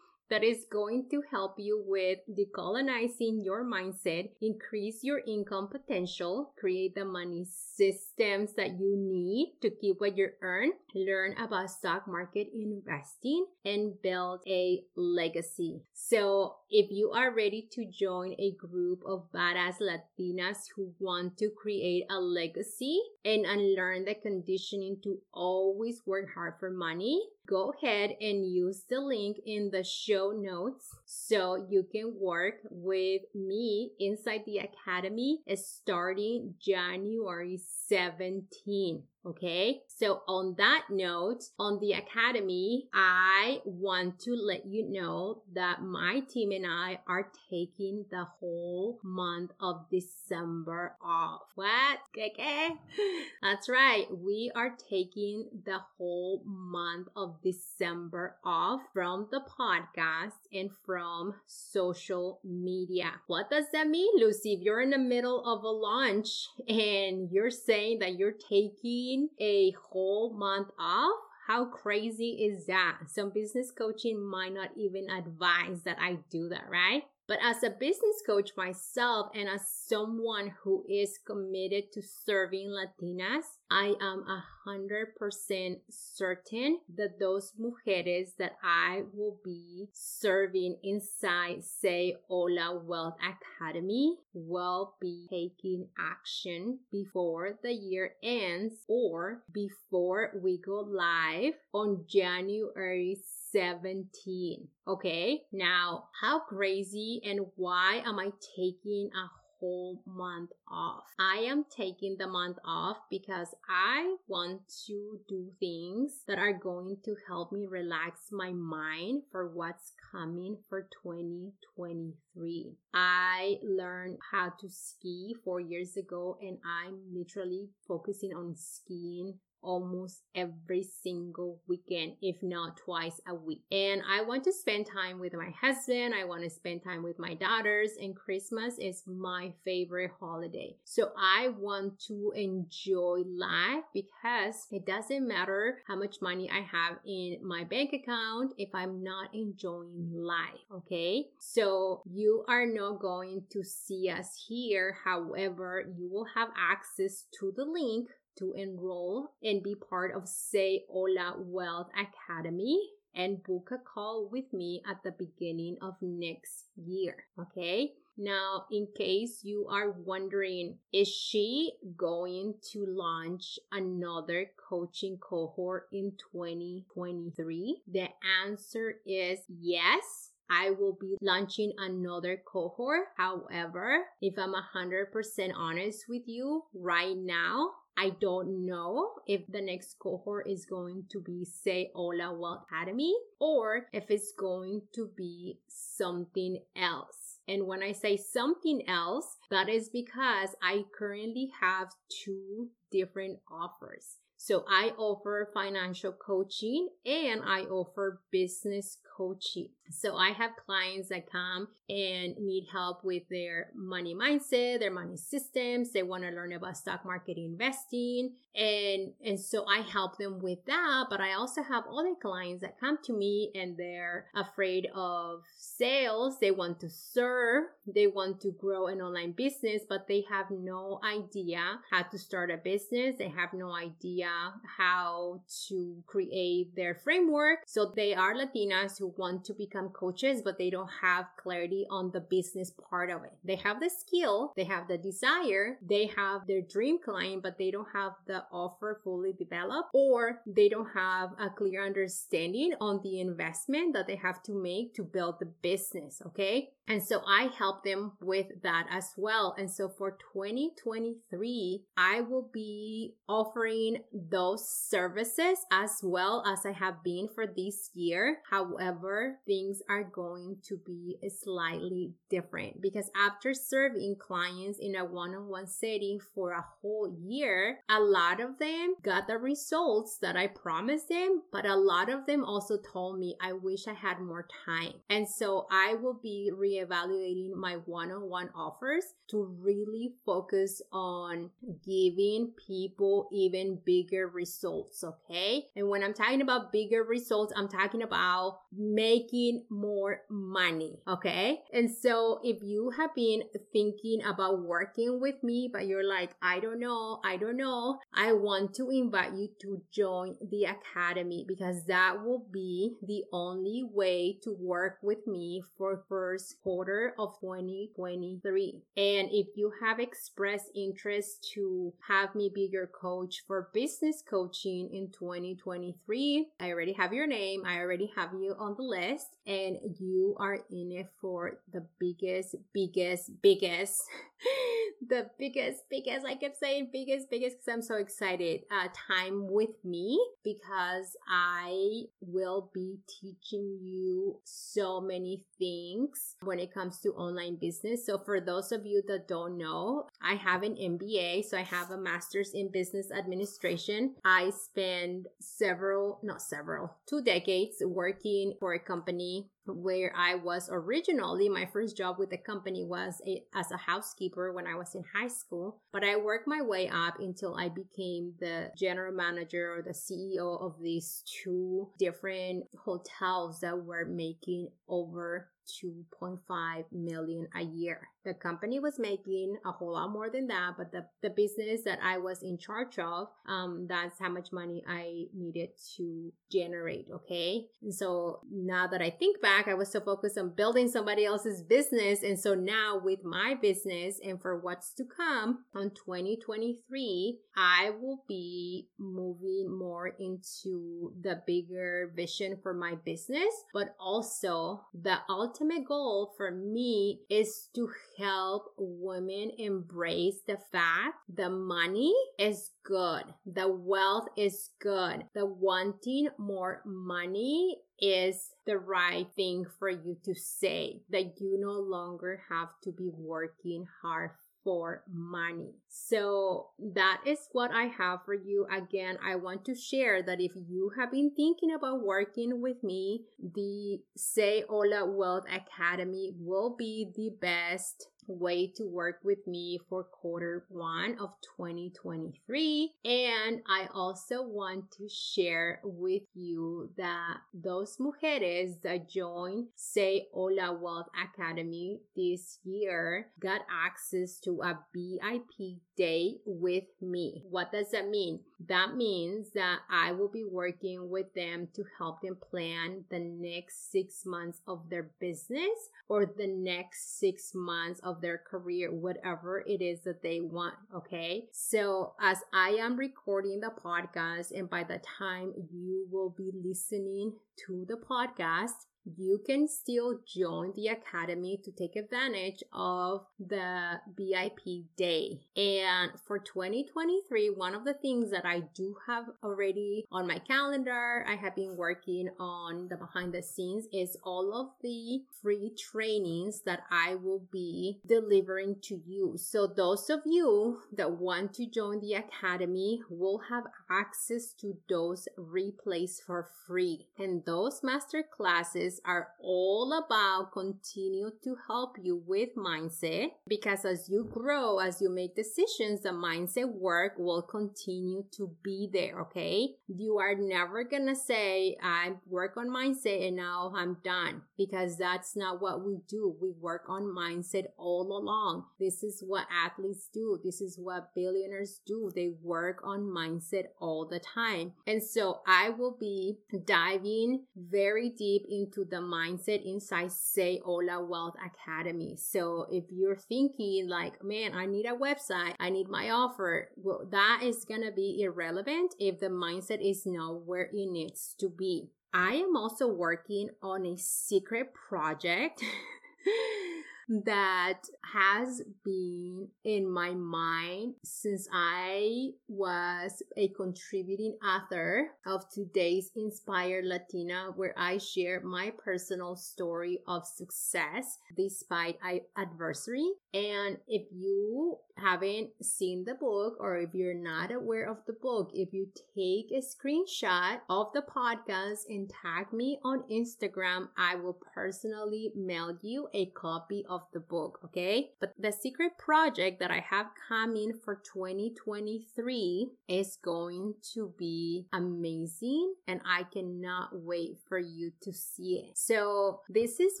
that 0.30 0.44
is 0.44 0.64
going 0.70 1.06
to 1.10 1.22
help 1.30 1.56
you 1.58 1.82
with 1.84 2.18
decolonizing 2.30 3.44
your 3.44 3.64
mindset, 3.64 4.30
increase 4.40 5.02
your 5.02 5.20
income 5.26 5.68
potential, 5.68 6.54
create 6.58 6.94
the 6.94 7.04
money 7.04 7.44
systems 7.44 8.54
that 8.54 8.78
you 8.78 8.96
need 8.96 9.56
to 9.60 9.70
keep 9.70 10.00
what 10.00 10.16
you 10.16 10.28
earn, 10.40 10.70
learn 10.94 11.34
about 11.36 11.68
stock 11.68 12.06
market 12.06 12.46
investing, 12.54 13.44
and 13.64 14.00
build 14.02 14.40
a 14.46 14.84
legacy. 14.96 15.82
So, 15.92 16.56
if 16.70 16.86
you 16.90 17.10
are 17.10 17.34
ready 17.34 17.68
to 17.72 17.84
join 17.86 18.34
a 18.38 18.52
group 18.52 19.00
of 19.04 19.26
badass 19.34 19.80
Latinas 19.82 20.68
who 20.76 20.94
want 21.00 21.36
to 21.38 21.50
create 21.50 22.04
a 22.08 22.20
legacy 22.20 23.00
and 23.24 23.44
unlearn 23.44 24.04
the 24.04 24.14
conditioning 24.14 24.98
to 25.02 25.18
always 25.32 26.02
work 26.06 26.26
hard 26.32 26.54
for 26.60 26.70
money, 26.70 27.20
go 27.50 27.74
ahead 27.82 28.14
and 28.20 28.46
use 28.46 28.84
the 28.88 29.00
link 29.00 29.36
in 29.44 29.70
the 29.72 29.82
show 29.82 30.30
notes 30.30 30.94
so 31.04 31.66
you 31.68 31.84
can 31.90 32.14
work 32.16 32.54
with 32.70 33.22
me 33.34 33.90
inside 33.98 34.42
the 34.46 34.58
academy 34.58 35.40
starting 35.66 36.54
January 36.64 37.58
17. 37.88 39.02
Okay. 39.26 39.82
So 39.86 40.22
on 40.26 40.54
that 40.56 40.84
note, 40.88 41.44
on 41.58 41.78
the 41.78 41.92
academy, 41.92 42.88
I 42.94 43.60
want 43.66 44.18
to 44.20 44.34
let 44.34 44.64
you 44.64 44.88
know 44.88 45.42
that 45.54 45.82
my 45.82 46.20
team 46.20 46.52
and 46.52 46.64
I 46.66 47.00
are 47.06 47.30
taking 47.50 48.06
the 48.10 48.24
whole 48.40 48.98
month 49.02 49.50
of 49.60 49.84
December 49.90 50.96
off. 51.04 51.42
What? 51.54 51.98
Okay. 52.16 52.70
That's 53.42 53.68
right. 53.68 54.06
We 54.10 54.50
are 54.54 54.74
taking 54.88 55.48
the 55.66 55.80
whole 55.98 56.42
month 56.46 57.08
of 57.14 57.42
December 57.42 58.36
off 58.42 58.80
from 58.94 59.28
the 59.30 59.40
podcast 59.40 60.32
and 60.50 60.70
from 60.86 61.34
social 61.46 62.40
media. 62.42 63.12
What 63.26 63.50
does 63.50 63.66
that 63.74 63.86
mean, 63.88 64.18
Luzy? 64.18 64.56
If 64.56 64.60
you're 64.62 64.80
in 64.80 64.90
the 64.90 64.98
middle 64.98 65.44
of 65.44 65.62
a 65.62 65.68
launch 65.68 66.48
and 66.66 67.30
you're 67.30 67.50
saying 67.50 67.98
that 67.98 68.18
you're 68.18 68.32
taking 68.32 69.09
a 69.40 69.72
whole 69.90 70.32
month 70.32 70.68
off 70.78 71.18
how 71.50 71.64
crazy 71.64 72.46
is 72.48 72.66
that? 72.66 72.98
Some 73.08 73.30
business 73.30 73.72
coaching 73.72 74.24
might 74.24 74.54
not 74.54 74.70
even 74.76 75.10
advise 75.10 75.82
that 75.82 75.96
I 76.00 76.18
do 76.30 76.48
that, 76.50 76.70
right? 76.70 77.02
But 77.26 77.40
as 77.42 77.64
a 77.64 77.70
business 77.70 78.22
coach 78.24 78.50
myself 78.56 79.30
and 79.34 79.48
as 79.48 79.62
someone 79.68 80.52
who 80.62 80.84
is 80.88 81.18
committed 81.26 81.90
to 81.94 82.02
serving 82.02 82.68
Latinas, 82.68 83.58
I 83.70 83.94
am 84.00 84.24
a 84.26 84.42
hundred 84.64 85.14
percent 85.16 85.78
certain 85.88 86.80
that 86.96 87.20
those 87.20 87.52
mujeres 87.58 88.34
that 88.38 88.56
I 88.64 89.02
will 89.14 89.38
be 89.44 89.88
serving 89.92 90.78
inside 90.82 91.62
Say 91.64 92.16
Hola 92.26 92.80
Wealth 92.82 93.14
Academy 93.22 94.16
will 94.34 94.96
be 95.00 95.26
taking 95.30 95.86
action 95.96 96.80
before 96.90 97.58
the 97.62 97.72
year 97.72 98.14
ends 98.24 98.74
or 98.88 99.42
before 99.52 100.32
we 100.42 100.58
go 100.58 100.80
live 100.80 101.54
on 101.72 102.04
January 102.08 103.18
17. 103.52 104.66
Okay, 104.88 105.42
now 105.52 106.08
how 106.20 106.40
crazy 106.40 107.20
and 107.24 107.40
why 107.56 108.02
am 108.04 108.18
I 108.18 108.30
taking 108.56 109.10
a 109.14 109.39
whole 109.60 110.02
month 110.06 110.50
off. 110.70 111.04
I 111.18 111.44
am 111.46 111.64
taking 111.74 112.16
the 112.18 112.26
month 112.26 112.58
off 112.64 112.96
because 113.10 113.48
I 113.68 114.16
want 114.26 114.62
to 114.86 115.20
do 115.28 115.50
things 115.60 116.22
that 116.26 116.38
are 116.38 116.52
going 116.52 116.96
to 117.04 117.14
help 117.28 117.52
me 117.52 117.66
relax 117.66 118.32
my 118.32 118.52
mind 118.52 119.22
for 119.30 119.46
what's 119.46 119.92
coming 120.10 120.56
for 120.68 120.88
2023. 121.02 122.72
I 122.94 123.58
learned 123.62 124.18
how 124.32 124.52
to 124.60 124.68
ski 124.68 125.36
four 125.44 125.60
years 125.60 125.96
ago 125.96 126.38
and 126.40 126.58
I'm 126.64 126.98
literally 127.12 127.68
focusing 127.86 128.32
on 128.34 128.56
skiing 128.56 129.38
almost 129.62 130.22
every 130.34 130.82
single 130.82 131.60
weekend, 131.68 132.12
if 132.22 132.36
not 132.42 132.76
twice 132.76 133.20
a 133.26 133.34
week. 133.34 133.62
And 133.70 134.02
I 134.08 134.22
want 134.22 134.44
to 134.44 134.52
spend 134.52 134.86
time 134.86 135.20
with 135.20 135.34
my 135.34 135.50
husband. 135.60 136.14
I 136.14 136.24
want 136.24 136.42
to 136.44 136.50
spend 136.50 136.82
time 136.82 137.02
with 137.02 137.18
my 137.18 137.34
daughters 137.34 137.92
and 138.00 138.16
Christmas 138.16 138.78
is 138.78 139.02
my 139.06 139.52
favorite 139.64 140.12
holiday. 140.18 140.76
So 140.84 141.10
I 141.18 141.48
want 141.58 142.00
to 142.08 142.32
enjoy 142.34 143.22
life 143.26 143.84
because 143.92 144.66
it 144.70 144.86
doesn't 144.86 145.26
matter 145.26 145.78
how 145.86 145.96
much 145.96 146.16
money 146.22 146.50
I 146.50 146.60
have 146.60 146.98
in 147.06 147.38
my 147.42 147.64
bank 147.64 147.92
account 147.92 148.54
if 148.58 148.70
I'm 148.74 149.02
not 149.02 149.34
enjoying 149.34 150.10
life. 150.12 150.60
Okay. 150.72 151.26
So 151.38 152.02
you 152.10 152.44
are 152.48 152.66
not 152.66 153.00
going 153.00 153.44
to 153.50 153.62
see 153.62 154.08
us 154.10 154.44
here. 154.48 154.96
However, 155.04 155.84
you 155.96 156.08
will 156.10 156.26
have 156.34 156.48
access 156.56 157.24
to 157.38 157.52
the 157.56 157.64
link 157.64 158.08
to 158.38 158.52
enroll 158.56 159.32
and 159.42 159.62
be 159.62 159.74
part 159.74 160.14
of 160.14 160.28
Say 160.28 160.84
Hola 160.90 161.36
Wealth 161.38 161.88
Academy 161.94 162.80
and 163.14 163.42
book 163.42 163.70
a 163.72 163.78
call 163.78 164.28
with 164.30 164.52
me 164.52 164.82
at 164.88 165.02
the 165.02 165.12
beginning 165.12 165.76
of 165.82 165.94
next 166.00 166.66
year. 166.76 167.24
Okay. 167.38 167.92
Now, 168.16 168.66
in 168.70 168.86
case 168.94 169.40
you 169.42 169.66
are 169.70 169.92
wondering, 169.92 170.76
is 170.92 171.08
she 171.08 171.72
going 171.96 172.54
to 172.72 172.84
launch 172.86 173.58
another 173.72 174.50
coaching 174.68 175.16
cohort 175.18 175.88
in 175.90 176.12
2023? 176.32 177.82
The 177.90 178.08
answer 178.44 178.96
is 179.06 179.38
yes. 179.48 180.32
I 180.50 180.70
will 180.70 180.98
be 181.00 181.16
launching 181.22 181.72
another 181.78 182.42
cohort. 182.44 183.06
However, 183.16 184.04
if 184.20 184.34
I'm 184.36 184.52
100% 184.52 185.52
honest 185.56 186.04
with 186.08 186.22
you 186.26 186.64
right 186.74 187.16
now, 187.16 187.70
I 187.96 188.10
don't 188.20 188.64
know 188.64 189.10
if 189.26 189.42
the 189.48 189.60
next 189.60 189.98
cohort 189.98 190.48
is 190.48 190.64
going 190.64 191.04
to 191.10 191.20
be, 191.20 191.44
say, 191.44 191.90
Hola 191.94 192.32
Wealth 192.32 192.64
Academy 192.70 193.14
or 193.38 193.86
if 193.92 194.10
it's 194.10 194.32
going 194.38 194.82
to 194.94 195.10
be 195.16 195.58
something 195.68 196.62
else. 196.76 197.38
And 197.46 197.66
when 197.66 197.82
I 197.82 197.92
say 197.92 198.16
something 198.16 198.88
else, 198.88 199.36
that 199.50 199.68
is 199.68 199.88
because 199.88 200.50
I 200.62 200.84
currently 200.96 201.50
have 201.60 201.88
two 202.24 202.68
different 202.90 203.40
offers. 203.50 204.16
So 204.36 204.64
I 204.66 204.92
offer 204.96 205.50
financial 205.52 206.12
coaching 206.12 206.88
and 207.04 207.42
I 207.44 207.64
offer 207.64 208.22
business 208.30 208.96
coaching. 209.16 209.68
So 209.90 210.16
I 210.16 210.30
have 210.30 210.52
clients 210.64 211.08
that 211.08 211.30
come 211.30 211.68
and 211.88 212.36
need 212.38 212.68
help 212.72 213.04
with 213.04 213.24
their 213.28 213.70
money 213.74 214.14
mindset, 214.14 214.78
their 214.78 214.92
money 214.92 215.16
systems. 215.16 215.92
They 215.92 216.02
want 216.02 216.22
to 216.22 216.30
learn 216.30 216.52
about 216.52 216.76
stock 216.76 217.04
market 217.04 217.36
investing. 217.36 218.34
And, 218.54 219.12
and 219.24 219.38
so 219.38 219.64
I 219.66 219.80
help 219.80 220.18
them 220.18 220.40
with 220.40 220.64
that. 220.66 221.04
But 221.08 221.20
I 221.20 221.34
also 221.34 221.62
have 221.62 221.84
other 221.92 222.14
clients 222.20 222.62
that 222.62 222.78
come 222.78 222.98
to 223.04 223.12
me 223.12 223.50
and 223.54 223.76
they're 223.76 224.26
afraid 224.34 224.88
of 224.94 225.42
sales. 225.58 226.38
They 226.40 226.50
want 226.50 226.80
to 226.80 226.88
serve. 226.88 227.64
They 227.86 228.06
want 228.06 228.40
to 228.42 228.52
grow 228.52 228.86
an 228.86 229.00
online 229.00 229.32
business, 229.32 229.82
but 229.88 230.06
they 230.06 230.24
have 230.28 230.46
no 230.50 231.00
idea 231.04 231.80
how 231.90 232.02
to 232.02 232.18
start 232.18 232.50
a 232.50 232.56
business. 232.56 233.16
They 233.18 233.28
have 233.28 233.52
no 233.52 233.74
idea 233.74 234.30
how 234.78 235.42
to 235.68 236.02
create 236.06 236.74
their 236.76 236.94
framework. 236.94 237.60
So 237.66 237.92
they 237.94 238.14
are 238.14 238.34
Latinas 238.34 238.98
who 238.98 239.14
want 239.16 239.44
to 239.46 239.54
become 239.54 239.79
coaches, 239.88 240.42
but 240.44 240.58
they 240.58 240.70
don't 240.70 240.90
have 241.00 241.26
clarity 241.36 241.86
on 241.90 242.10
the 242.12 242.20
business 242.20 242.72
part 242.90 243.10
of 243.10 243.24
it. 243.24 243.32
They 243.44 243.56
have 243.56 243.80
the 243.80 243.90
skill, 243.90 244.52
they 244.56 244.64
have 244.64 244.86
the 244.88 244.98
desire, 244.98 245.78
they 245.80 246.10
have 246.16 246.46
their 246.46 246.60
dream 246.60 246.98
client, 247.02 247.42
but 247.42 247.58
they 247.58 247.70
don't 247.70 247.88
have 247.92 248.12
the 248.26 248.44
offer 248.52 249.00
fully 249.02 249.32
developed, 249.32 249.90
or 249.94 250.42
they 250.46 250.68
don't 250.68 250.90
have 250.94 251.30
a 251.40 251.48
clear 251.50 251.84
understanding 251.84 252.74
on 252.80 253.00
the 253.02 253.20
investment 253.20 253.94
that 253.94 254.06
they 254.06 254.16
have 254.16 254.42
to 254.42 254.52
make 254.52 254.94
to 254.94 255.02
build 255.02 255.36
the 255.40 255.46
business. 255.62 256.20
Okay. 256.26 256.70
And 256.90 257.00
so 257.00 257.22
I 257.24 257.50
help 257.56 257.84
them 257.84 258.12
with 258.20 258.46
that 258.64 258.86
as 258.90 259.14
well. 259.16 259.54
And 259.56 259.70
so 259.70 259.88
for 259.88 260.18
2023, 260.32 261.84
I 261.96 262.20
will 262.22 262.50
be 262.52 263.14
offering 263.28 263.98
those 264.12 264.68
services 264.68 265.58
as 265.70 266.00
well 266.02 266.42
as 266.44 266.66
I 266.66 266.72
have 266.72 267.04
been 267.04 267.28
for 267.32 267.46
this 267.46 267.90
year. 267.94 268.38
However, 268.50 269.38
things 269.46 269.69
are 269.88 270.04
going 270.04 270.56
to 270.64 270.76
be 270.76 271.16
slightly 271.42 272.12
different 272.28 272.80
because 272.80 273.10
after 273.16 273.54
serving 273.54 274.16
clients 274.18 274.78
in 274.78 274.96
a 274.96 275.04
one 275.04 275.34
on 275.34 275.48
one 275.48 275.66
setting 275.66 276.18
for 276.34 276.52
a 276.52 276.64
whole 276.80 277.14
year, 277.22 277.78
a 277.88 278.00
lot 278.00 278.40
of 278.40 278.58
them 278.58 278.94
got 279.02 279.26
the 279.26 279.38
results 279.38 280.18
that 280.22 280.36
I 280.36 280.46
promised 280.48 281.08
them, 281.08 281.42
but 281.52 281.66
a 281.66 281.76
lot 281.76 282.08
of 282.08 282.26
them 282.26 282.44
also 282.44 282.78
told 282.92 283.18
me, 283.18 283.36
I 283.40 283.52
wish 283.52 283.86
I 283.86 283.94
had 283.94 284.20
more 284.20 284.46
time. 284.64 284.94
And 285.08 285.28
so 285.28 285.66
I 285.70 285.94
will 285.94 286.18
be 286.22 286.50
re 286.54 286.78
evaluating 286.78 287.52
my 287.56 287.74
one 287.86 288.10
on 288.10 288.28
one 288.28 288.50
offers 288.54 289.04
to 289.30 289.44
really 289.60 290.14
focus 290.24 290.80
on 290.92 291.50
giving 291.84 292.52
people 292.66 293.28
even 293.32 293.78
bigger 293.84 294.28
results. 294.28 295.04
Okay. 295.04 295.66
And 295.76 295.88
when 295.88 296.02
I'm 296.02 296.14
talking 296.14 296.42
about 296.42 296.72
bigger 296.72 297.04
results, 297.04 297.52
I'm 297.56 297.68
talking 297.68 298.02
about 298.02 298.60
making 298.72 299.49
more 299.68 300.22
money. 300.28 300.98
Okay. 301.06 301.60
And 301.72 301.90
so 301.90 302.40
if 302.42 302.62
you 302.62 302.90
have 302.96 303.14
been 303.14 303.42
thinking 303.72 304.22
about 304.24 304.62
working 304.62 305.20
with 305.20 305.42
me, 305.42 305.68
but 305.72 305.86
you're 305.86 306.08
like, 306.08 306.30
I 306.42 306.60
don't 306.60 306.80
know, 306.80 307.20
I 307.24 307.36
don't 307.36 307.56
know, 307.56 307.98
I 308.14 308.32
want 308.32 308.74
to 308.74 308.90
invite 308.90 309.34
you 309.34 309.48
to 309.62 309.82
join 309.92 310.36
the 310.50 310.64
academy 310.64 311.44
because 311.46 311.84
that 311.86 312.22
will 312.24 312.46
be 312.52 312.96
the 313.02 313.24
only 313.32 313.84
way 313.92 314.38
to 314.42 314.56
work 314.58 314.98
with 315.02 315.26
me 315.26 315.62
for 315.76 316.04
first 316.08 316.56
quarter 316.62 317.14
of 317.18 317.34
2023. 317.40 318.82
And 318.96 319.28
if 319.32 319.48
you 319.56 319.72
have 319.82 320.00
expressed 320.00 320.70
interest 320.74 321.50
to 321.54 321.92
have 322.08 322.34
me 322.34 322.50
be 322.54 322.68
your 322.72 322.86
coach 322.86 323.42
for 323.46 323.70
business 323.72 324.22
coaching 324.28 324.90
in 324.92 325.10
2023, 325.12 326.46
I 326.60 326.70
already 326.70 326.92
have 326.92 327.12
your 327.12 327.26
name. 327.26 327.62
I 327.66 327.78
already 327.78 328.10
have 328.16 328.30
you 328.32 328.54
on 328.58 328.74
the 328.76 328.82
list 328.82 329.36
and 329.50 329.78
you 329.98 330.36
are 330.38 330.60
in 330.70 330.92
it 330.92 331.08
for 331.20 331.58
the 331.72 331.82
biggest, 331.98 332.54
biggest, 332.72 333.42
biggest 333.42 334.04
the 335.08 335.30
biggest, 335.38 335.84
biggest, 335.90 336.26
I 336.26 336.34
kept 336.34 336.58
saying 336.58 336.90
biggest, 336.92 337.30
biggest 337.30 337.58
because 337.58 337.72
I'm 337.72 337.82
so 337.82 337.96
excited. 337.96 338.62
Uh, 338.70 338.88
time 339.08 339.48
with 339.50 339.84
me 339.84 340.20
because 340.44 341.16
I 341.28 342.02
will 342.20 342.70
be 342.72 342.98
teaching 343.08 343.78
you 343.80 344.38
so 344.44 345.00
many 345.00 345.44
things 345.58 346.36
when 346.42 346.58
it 346.58 346.72
comes 346.72 347.00
to 347.00 347.10
online 347.10 347.56
business. 347.56 348.06
So, 348.06 348.18
for 348.18 348.40
those 348.40 348.72
of 348.72 348.86
you 348.86 349.02
that 349.08 349.26
don't 349.26 349.56
know, 349.56 350.06
I 350.22 350.34
have 350.34 350.62
an 350.62 350.76
MBA, 350.76 351.44
so 351.44 351.56
I 351.58 351.62
have 351.62 351.90
a 351.90 351.98
master's 351.98 352.52
in 352.52 352.68
business 352.68 353.10
administration. 353.10 354.14
I 354.24 354.50
spent 354.50 355.26
several, 355.40 356.20
not 356.22 356.42
several, 356.42 356.94
two 357.06 357.22
decades 357.22 357.76
working 357.84 358.54
for 358.60 358.74
a 358.74 358.78
company 358.78 359.39
where 359.66 360.12
I 360.16 360.34
was 360.34 360.68
originally. 360.70 361.48
My 361.48 361.66
first 361.66 361.96
job 361.96 362.18
with 362.18 362.30
the 362.30 362.38
company 362.38 362.84
was 362.84 363.20
a, 363.26 363.42
as 363.54 363.70
a 363.70 363.76
housekeeper 363.76 364.52
when 364.52 364.66
I 364.66 364.74
was 364.74 364.94
in 364.94 365.04
high 365.14 365.28
school 365.28 365.80
but 365.92 366.04
I 366.04 366.16
worked 366.16 366.46
my 366.46 366.62
way 366.62 366.88
up 366.88 367.18
until 367.18 367.56
I 367.56 367.68
became 367.68 368.34
the 368.38 368.70
general 368.76 369.14
manager 369.14 369.74
or 369.74 369.82
the 369.82 369.90
CEO 369.90 370.60
of 370.60 370.80
these 370.80 371.22
two 371.26 371.88
different 371.98 372.64
hotels 372.84 373.60
that 373.60 373.84
were 373.84 374.04
making 374.04 374.68
over 374.88 375.48
2.5 375.82 376.84
million 376.92 377.48
a 377.54 377.62
year. 377.62 378.08
The 378.24 378.34
company 378.34 378.78
was 378.80 378.98
making 378.98 379.56
a 379.64 379.72
whole 379.72 379.92
lot 379.92 380.10
more 380.10 380.28
than 380.28 380.46
that, 380.48 380.74
but 380.76 380.92
the, 380.92 381.06
the 381.22 381.30
business 381.30 381.82
that 381.84 381.98
I 382.02 382.18
was 382.18 382.42
in 382.42 382.58
charge 382.58 382.98
of, 382.98 383.28
um, 383.48 383.86
that's 383.88 384.18
how 384.18 384.28
much 384.28 384.52
money 384.52 384.82
I 384.86 385.24
needed 385.34 385.70
to 385.96 386.30
generate. 386.52 387.06
Okay. 387.10 387.64
And 387.82 387.94
so 387.94 388.40
now 388.52 388.86
that 388.88 389.00
I 389.00 389.08
think 389.08 389.40
back, 389.40 389.68
I 389.68 389.74
was 389.74 389.90
so 389.90 390.00
focused 390.00 390.36
on 390.36 390.50
building 390.54 390.88
somebody 390.88 391.24
else's 391.24 391.62
business. 391.62 392.22
And 392.22 392.38
so 392.38 392.54
now 392.54 393.00
with 393.02 393.24
my 393.24 393.54
business 393.60 394.20
and 394.22 394.40
for 394.40 394.60
what's 394.60 394.92
to 394.94 395.04
come 395.04 395.64
on 395.74 395.90
2023, 395.90 397.38
I 397.56 397.90
will 398.00 398.24
be 398.28 398.88
moving 398.98 399.78
more 399.78 400.08
into 400.18 401.12
the 401.22 401.42
bigger 401.46 402.12
vision 402.14 402.58
for 402.62 402.74
my 402.74 402.96
business, 403.04 403.64
but 403.72 403.94
also 403.98 404.82
the 404.94 405.18
ultimate 405.28 405.59
goal 405.90 406.32
for 406.36 406.50
me 406.50 407.20
is 407.28 407.68
to 407.74 407.88
help 408.16 408.72
women 408.78 409.50
embrace 409.58 410.40
the 410.46 410.58
fact 410.70 411.16
the 411.34 411.50
money 411.50 412.14
is 412.38 412.70
good, 412.84 413.24
the 413.44 413.68
wealth 413.68 414.28
is 414.36 414.70
good, 414.80 415.24
the 415.34 415.46
wanting 415.46 416.28
more 416.38 416.82
money 416.86 417.78
is 418.00 418.50
the 418.66 418.78
right 418.78 419.26
thing 419.36 419.66
for 419.78 419.90
you 419.90 420.16
to 420.24 420.34
say 420.34 421.00
that 421.10 421.40
you 421.40 421.58
no 421.60 421.72
longer 421.72 422.40
have 422.48 422.68
to 422.84 422.92
be 422.92 423.10
working 423.12 423.84
hard 424.02 424.30
for 424.64 425.02
money. 425.12 425.74
So 425.88 426.68
that 426.78 427.22
is 427.26 427.38
what 427.52 427.70
I 427.70 427.84
have 427.84 428.24
for 428.24 428.34
you. 428.34 428.66
Again, 428.70 429.18
I 429.24 429.36
want 429.36 429.64
to 429.66 429.74
share 429.74 430.22
that 430.22 430.40
if 430.40 430.52
you 430.54 430.92
have 430.98 431.10
been 431.10 431.32
thinking 431.34 431.72
about 431.72 432.02
working 432.04 432.60
with 432.60 432.82
me, 432.82 433.22
the 433.38 434.00
Say 434.16 434.64
Hola 434.68 435.06
Wealth 435.06 435.44
Academy 435.50 436.32
will 436.38 436.74
be 436.76 437.10
the 437.14 437.30
best 437.40 438.08
way 438.30 438.66
to 438.76 438.84
work 438.84 439.16
with 439.24 439.46
me 439.46 439.78
for 439.88 440.04
quarter 440.04 440.64
one 440.68 441.16
of 441.20 441.30
2023. 441.56 442.92
And 443.04 443.60
I 443.68 443.88
also 443.92 444.42
want 444.42 444.90
to 444.92 445.08
share 445.08 445.80
with 445.84 446.22
you 446.34 446.90
that 446.96 447.38
those 447.52 447.98
mujeres 447.98 448.80
that 448.82 449.08
joined 449.08 449.68
Say 449.76 450.28
Hola 450.32 450.72
Wealth 450.72 451.08
Academy 451.20 452.00
this 452.16 452.58
year 452.64 453.28
got 453.40 453.62
access 453.70 454.38
to 454.40 454.62
a 454.62 454.78
VIP 454.94 455.80
day 455.96 456.36
with 456.46 456.84
me. 457.00 457.42
What 457.48 457.72
does 457.72 457.90
that 457.90 458.08
mean? 458.08 458.40
That 458.68 458.94
means 458.94 459.50
that 459.54 459.80
I 459.90 460.12
will 460.12 460.28
be 460.28 460.44
working 460.44 461.10
with 461.10 461.32
them 461.34 461.68
to 461.74 461.84
help 461.98 462.22
them 462.22 462.36
plan 462.50 463.04
the 463.10 463.18
next 463.18 463.90
six 463.90 464.24
months 464.26 464.60
of 464.66 464.88
their 464.90 465.10
business 465.20 465.90
or 466.08 466.26
the 466.26 466.46
next 466.46 467.18
six 467.18 467.52
months 467.54 468.00
of 468.00 468.19
their 468.20 468.38
career, 468.38 468.92
whatever 468.92 469.64
it 469.66 469.80
is 469.82 470.00
that 470.04 470.22
they 470.22 470.40
want. 470.40 470.74
Okay. 470.94 471.44
So 471.52 472.14
as 472.20 472.38
I 472.52 472.70
am 472.70 472.96
recording 472.96 473.60
the 473.60 473.72
podcast 473.84 474.56
and 474.56 474.68
by 474.68 474.84
the 474.84 475.00
time 475.18 475.52
you 475.72 476.06
will 476.10 476.30
be 476.30 476.50
listening 476.54 477.32
to 477.66 477.84
the 477.88 477.96
podcast, 477.96 478.86
you 479.16 479.40
can 479.44 479.68
still 479.68 480.20
join 480.26 480.72
the 480.74 480.88
academy 480.88 481.60
to 481.64 481.72
take 481.72 481.96
advantage 481.96 482.62
of 482.72 483.26
the 483.38 484.00
VIP 484.16 484.86
day. 484.96 485.40
And 485.56 486.12
for 486.26 486.38
2023, 486.38 487.50
one 487.50 487.74
of 487.74 487.84
the 487.84 487.94
things 487.94 488.30
that 488.30 488.44
I 488.44 488.60
do 488.74 488.96
have 489.06 489.24
already 489.42 490.04
on 490.10 490.26
my 490.26 490.38
calendar, 490.38 491.24
I 491.28 491.36
have 491.36 491.54
been 491.54 491.76
working 491.76 492.28
on 492.38 492.88
the 492.88 492.96
behind 492.96 493.32
the 493.32 493.42
scenes 493.42 493.86
is 493.92 494.16
all 494.24 494.54
of 494.54 494.68
the 494.82 495.22
free 495.42 495.72
trainings 495.78 496.62
that 496.66 496.80
I 496.90 497.14
will 497.16 497.42
be 497.50 498.00
delivering 498.06 498.76
to 498.82 499.00
you. 499.06 499.34
So 499.36 499.66
those 499.66 500.10
of 500.10 500.20
you 500.24 500.78
that 500.92 501.12
want 501.12 501.54
to 501.54 501.66
join 501.66 502.00
the 502.00 502.14
academy 502.14 503.02
will 503.08 503.40
have 503.48 503.64
access 503.90 504.52
to 504.60 504.76
those 504.88 505.28
replays 505.38 506.22
for 506.24 506.48
free. 506.66 507.06
And 507.18 507.44
those 507.44 507.82
master 507.82 508.22
classes 508.22 508.99
are 509.04 509.28
all 509.40 509.92
about 509.92 510.52
continue 510.52 511.30
to 511.42 511.56
help 511.66 511.96
you 512.00 512.22
with 512.26 512.50
mindset 512.56 513.28
because 513.46 513.84
as 513.84 514.08
you 514.08 514.28
grow, 514.30 514.78
as 514.78 515.00
you 515.00 515.10
make 515.10 515.34
decisions, 515.34 516.02
the 516.02 516.10
mindset 516.10 516.72
work 516.72 517.14
will 517.18 517.42
continue 517.42 518.24
to 518.32 518.50
be 518.62 518.88
there. 518.92 519.20
Okay. 519.22 519.70
You 519.88 520.18
are 520.18 520.34
never 520.34 520.84
going 520.84 521.06
to 521.06 521.16
say, 521.16 521.76
I 521.82 522.12
work 522.26 522.56
on 522.56 522.68
mindset 522.68 523.26
and 523.26 523.36
now 523.36 523.72
I'm 523.74 523.98
done 524.04 524.42
because 524.56 524.96
that's 524.96 525.36
not 525.36 525.60
what 525.60 525.84
we 525.84 525.98
do. 526.08 526.36
We 526.40 526.50
work 526.50 526.84
on 526.88 527.02
mindset 527.02 527.64
all 527.76 528.16
along. 528.16 528.64
This 528.78 529.02
is 529.02 529.22
what 529.26 529.46
athletes 529.50 530.08
do. 530.12 530.38
This 530.42 530.60
is 530.60 530.78
what 530.78 531.14
billionaires 531.14 531.80
do. 531.86 532.10
They 532.14 532.30
work 532.42 532.80
on 532.84 533.00
mindset 533.02 533.64
all 533.78 534.06
the 534.06 534.20
time. 534.20 534.72
And 534.86 535.02
so 535.02 535.40
I 535.46 535.70
will 535.70 535.96
be 535.98 536.38
diving 536.64 537.44
very 537.56 538.10
deep 538.10 538.46
into 538.48 538.79
the 538.84 538.96
mindset 538.96 539.64
inside 539.64 540.12
Say 540.12 540.60
Hola 540.64 541.04
Wealth 541.04 541.34
Academy. 541.44 542.16
So 542.16 542.66
if 542.70 542.84
you're 542.90 543.16
thinking 543.16 543.88
like, 543.88 544.22
man, 544.24 544.54
I 544.54 544.66
need 544.66 544.86
a 544.86 544.94
website, 544.94 545.54
I 545.58 545.70
need 545.70 545.88
my 545.88 546.10
offer, 546.10 546.70
well, 546.76 547.06
that 547.10 547.40
is 547.42 547.64
going 547.64 547.82
to 547.82 547.92
be 547.92 548.22
irrelevant 548.22 548.94
if 548.98 549.20
the 549.20 549.28
mindset 549.28 549.80
is 549.80 550.06
not 550.06 550.46
where 550.46 550.64
it 550.64 550.72
needs 550.72 551.34
to 551.38 551.48
be. 551.48 551.90
I 552.12 552.34
am 552.34 552.56
also 552.56 552.88
working 552.88 553.50
on 553.62 553.86
a 553.86 553.96
secret 553.96 554.72
project 554.74 555.62
that 557.10 557.80
has 558.14 558.62
been 558.84 559.48
in 559.64 559.90
my 559.90 560.12
mind 560.12 560.94
since 561.04 561.48
I 561.52 562.28
was 562.48 563.20
a 563.36 563.48
contributing 563.48 564.36
author 564.46 565.08
of 565.26 565.48
today's 565.50 566.12
Inspired 566.14 566.84
Latina, 566.84 567.52
where 567.56 567.74
I 567.76 567.98
share 567.98 568.40
my 568.42 568.72
personal 568.82 569.34
story 569.34 569.98
of 570.06 570.24
success 570.24 571.18
despite 571.36 571.98
adversity. 572.36 573.10
And 573.34 573.78
if 573.88 574.06
you 574.12 574.78
haven't 574.96 575.50
seen 575.62 576.04
the 576.04 576.14
book 576.14 576.56
or 576.60 576.78
if 576.78 576.90
you're 576.94 577.14
not 577.14 577.50
aware 577.50 577.88
of 577.88 577.98
the 578.06 578.12
book, 578.12 578.50
if 578.54 578.72
you 578.72 578.86
take 579.16 579.50
a 579.50 579.62
screenshot 579.62 580.60
of 580.68 580.88
the 580.94 581.02
podcast 581.02 581.80
and 581.88 582.10
tag 582.22 582.52
me 582.52 582.78
on 582.84 583.02
Instagram, 583.10 583.88
I 583.96 584.14
will 584.14 584.38
personally 584.54 585.32
mail 585.34 585.76
you 585.82 586.08
a 586.14 586.26
copy 586.26 586.84
of 586.88 586.99
the 587.12 587.20
book, 587.20 587.58
okay? 587.64 588.10
But 588.20 588.34
the 588.38 588.52
secret 588.52 588.98
project 588.98 589.60
that 589.60 589.70
I 589.70 589.84
have 589.88 590.06
coming 590.28 590.72
for 590.84 591.02
2023 591.12 592.68
is 592.88 593.18
going 593.22 593.74
to 593.94 594.12
be 594.18 594.66
amazing 594.72 595.74
and 595.86 596.00
I 596.04 596.24
cannot 596.24 596.90
wait 596.92 597.38
for 597.48 597.58
you 597.58 597.92
to 598.02 598.12
see 598.12 598.64
it. 598.68 598.78
So 598.78 599.40
this 599.48 599.80
is 599.80 600.00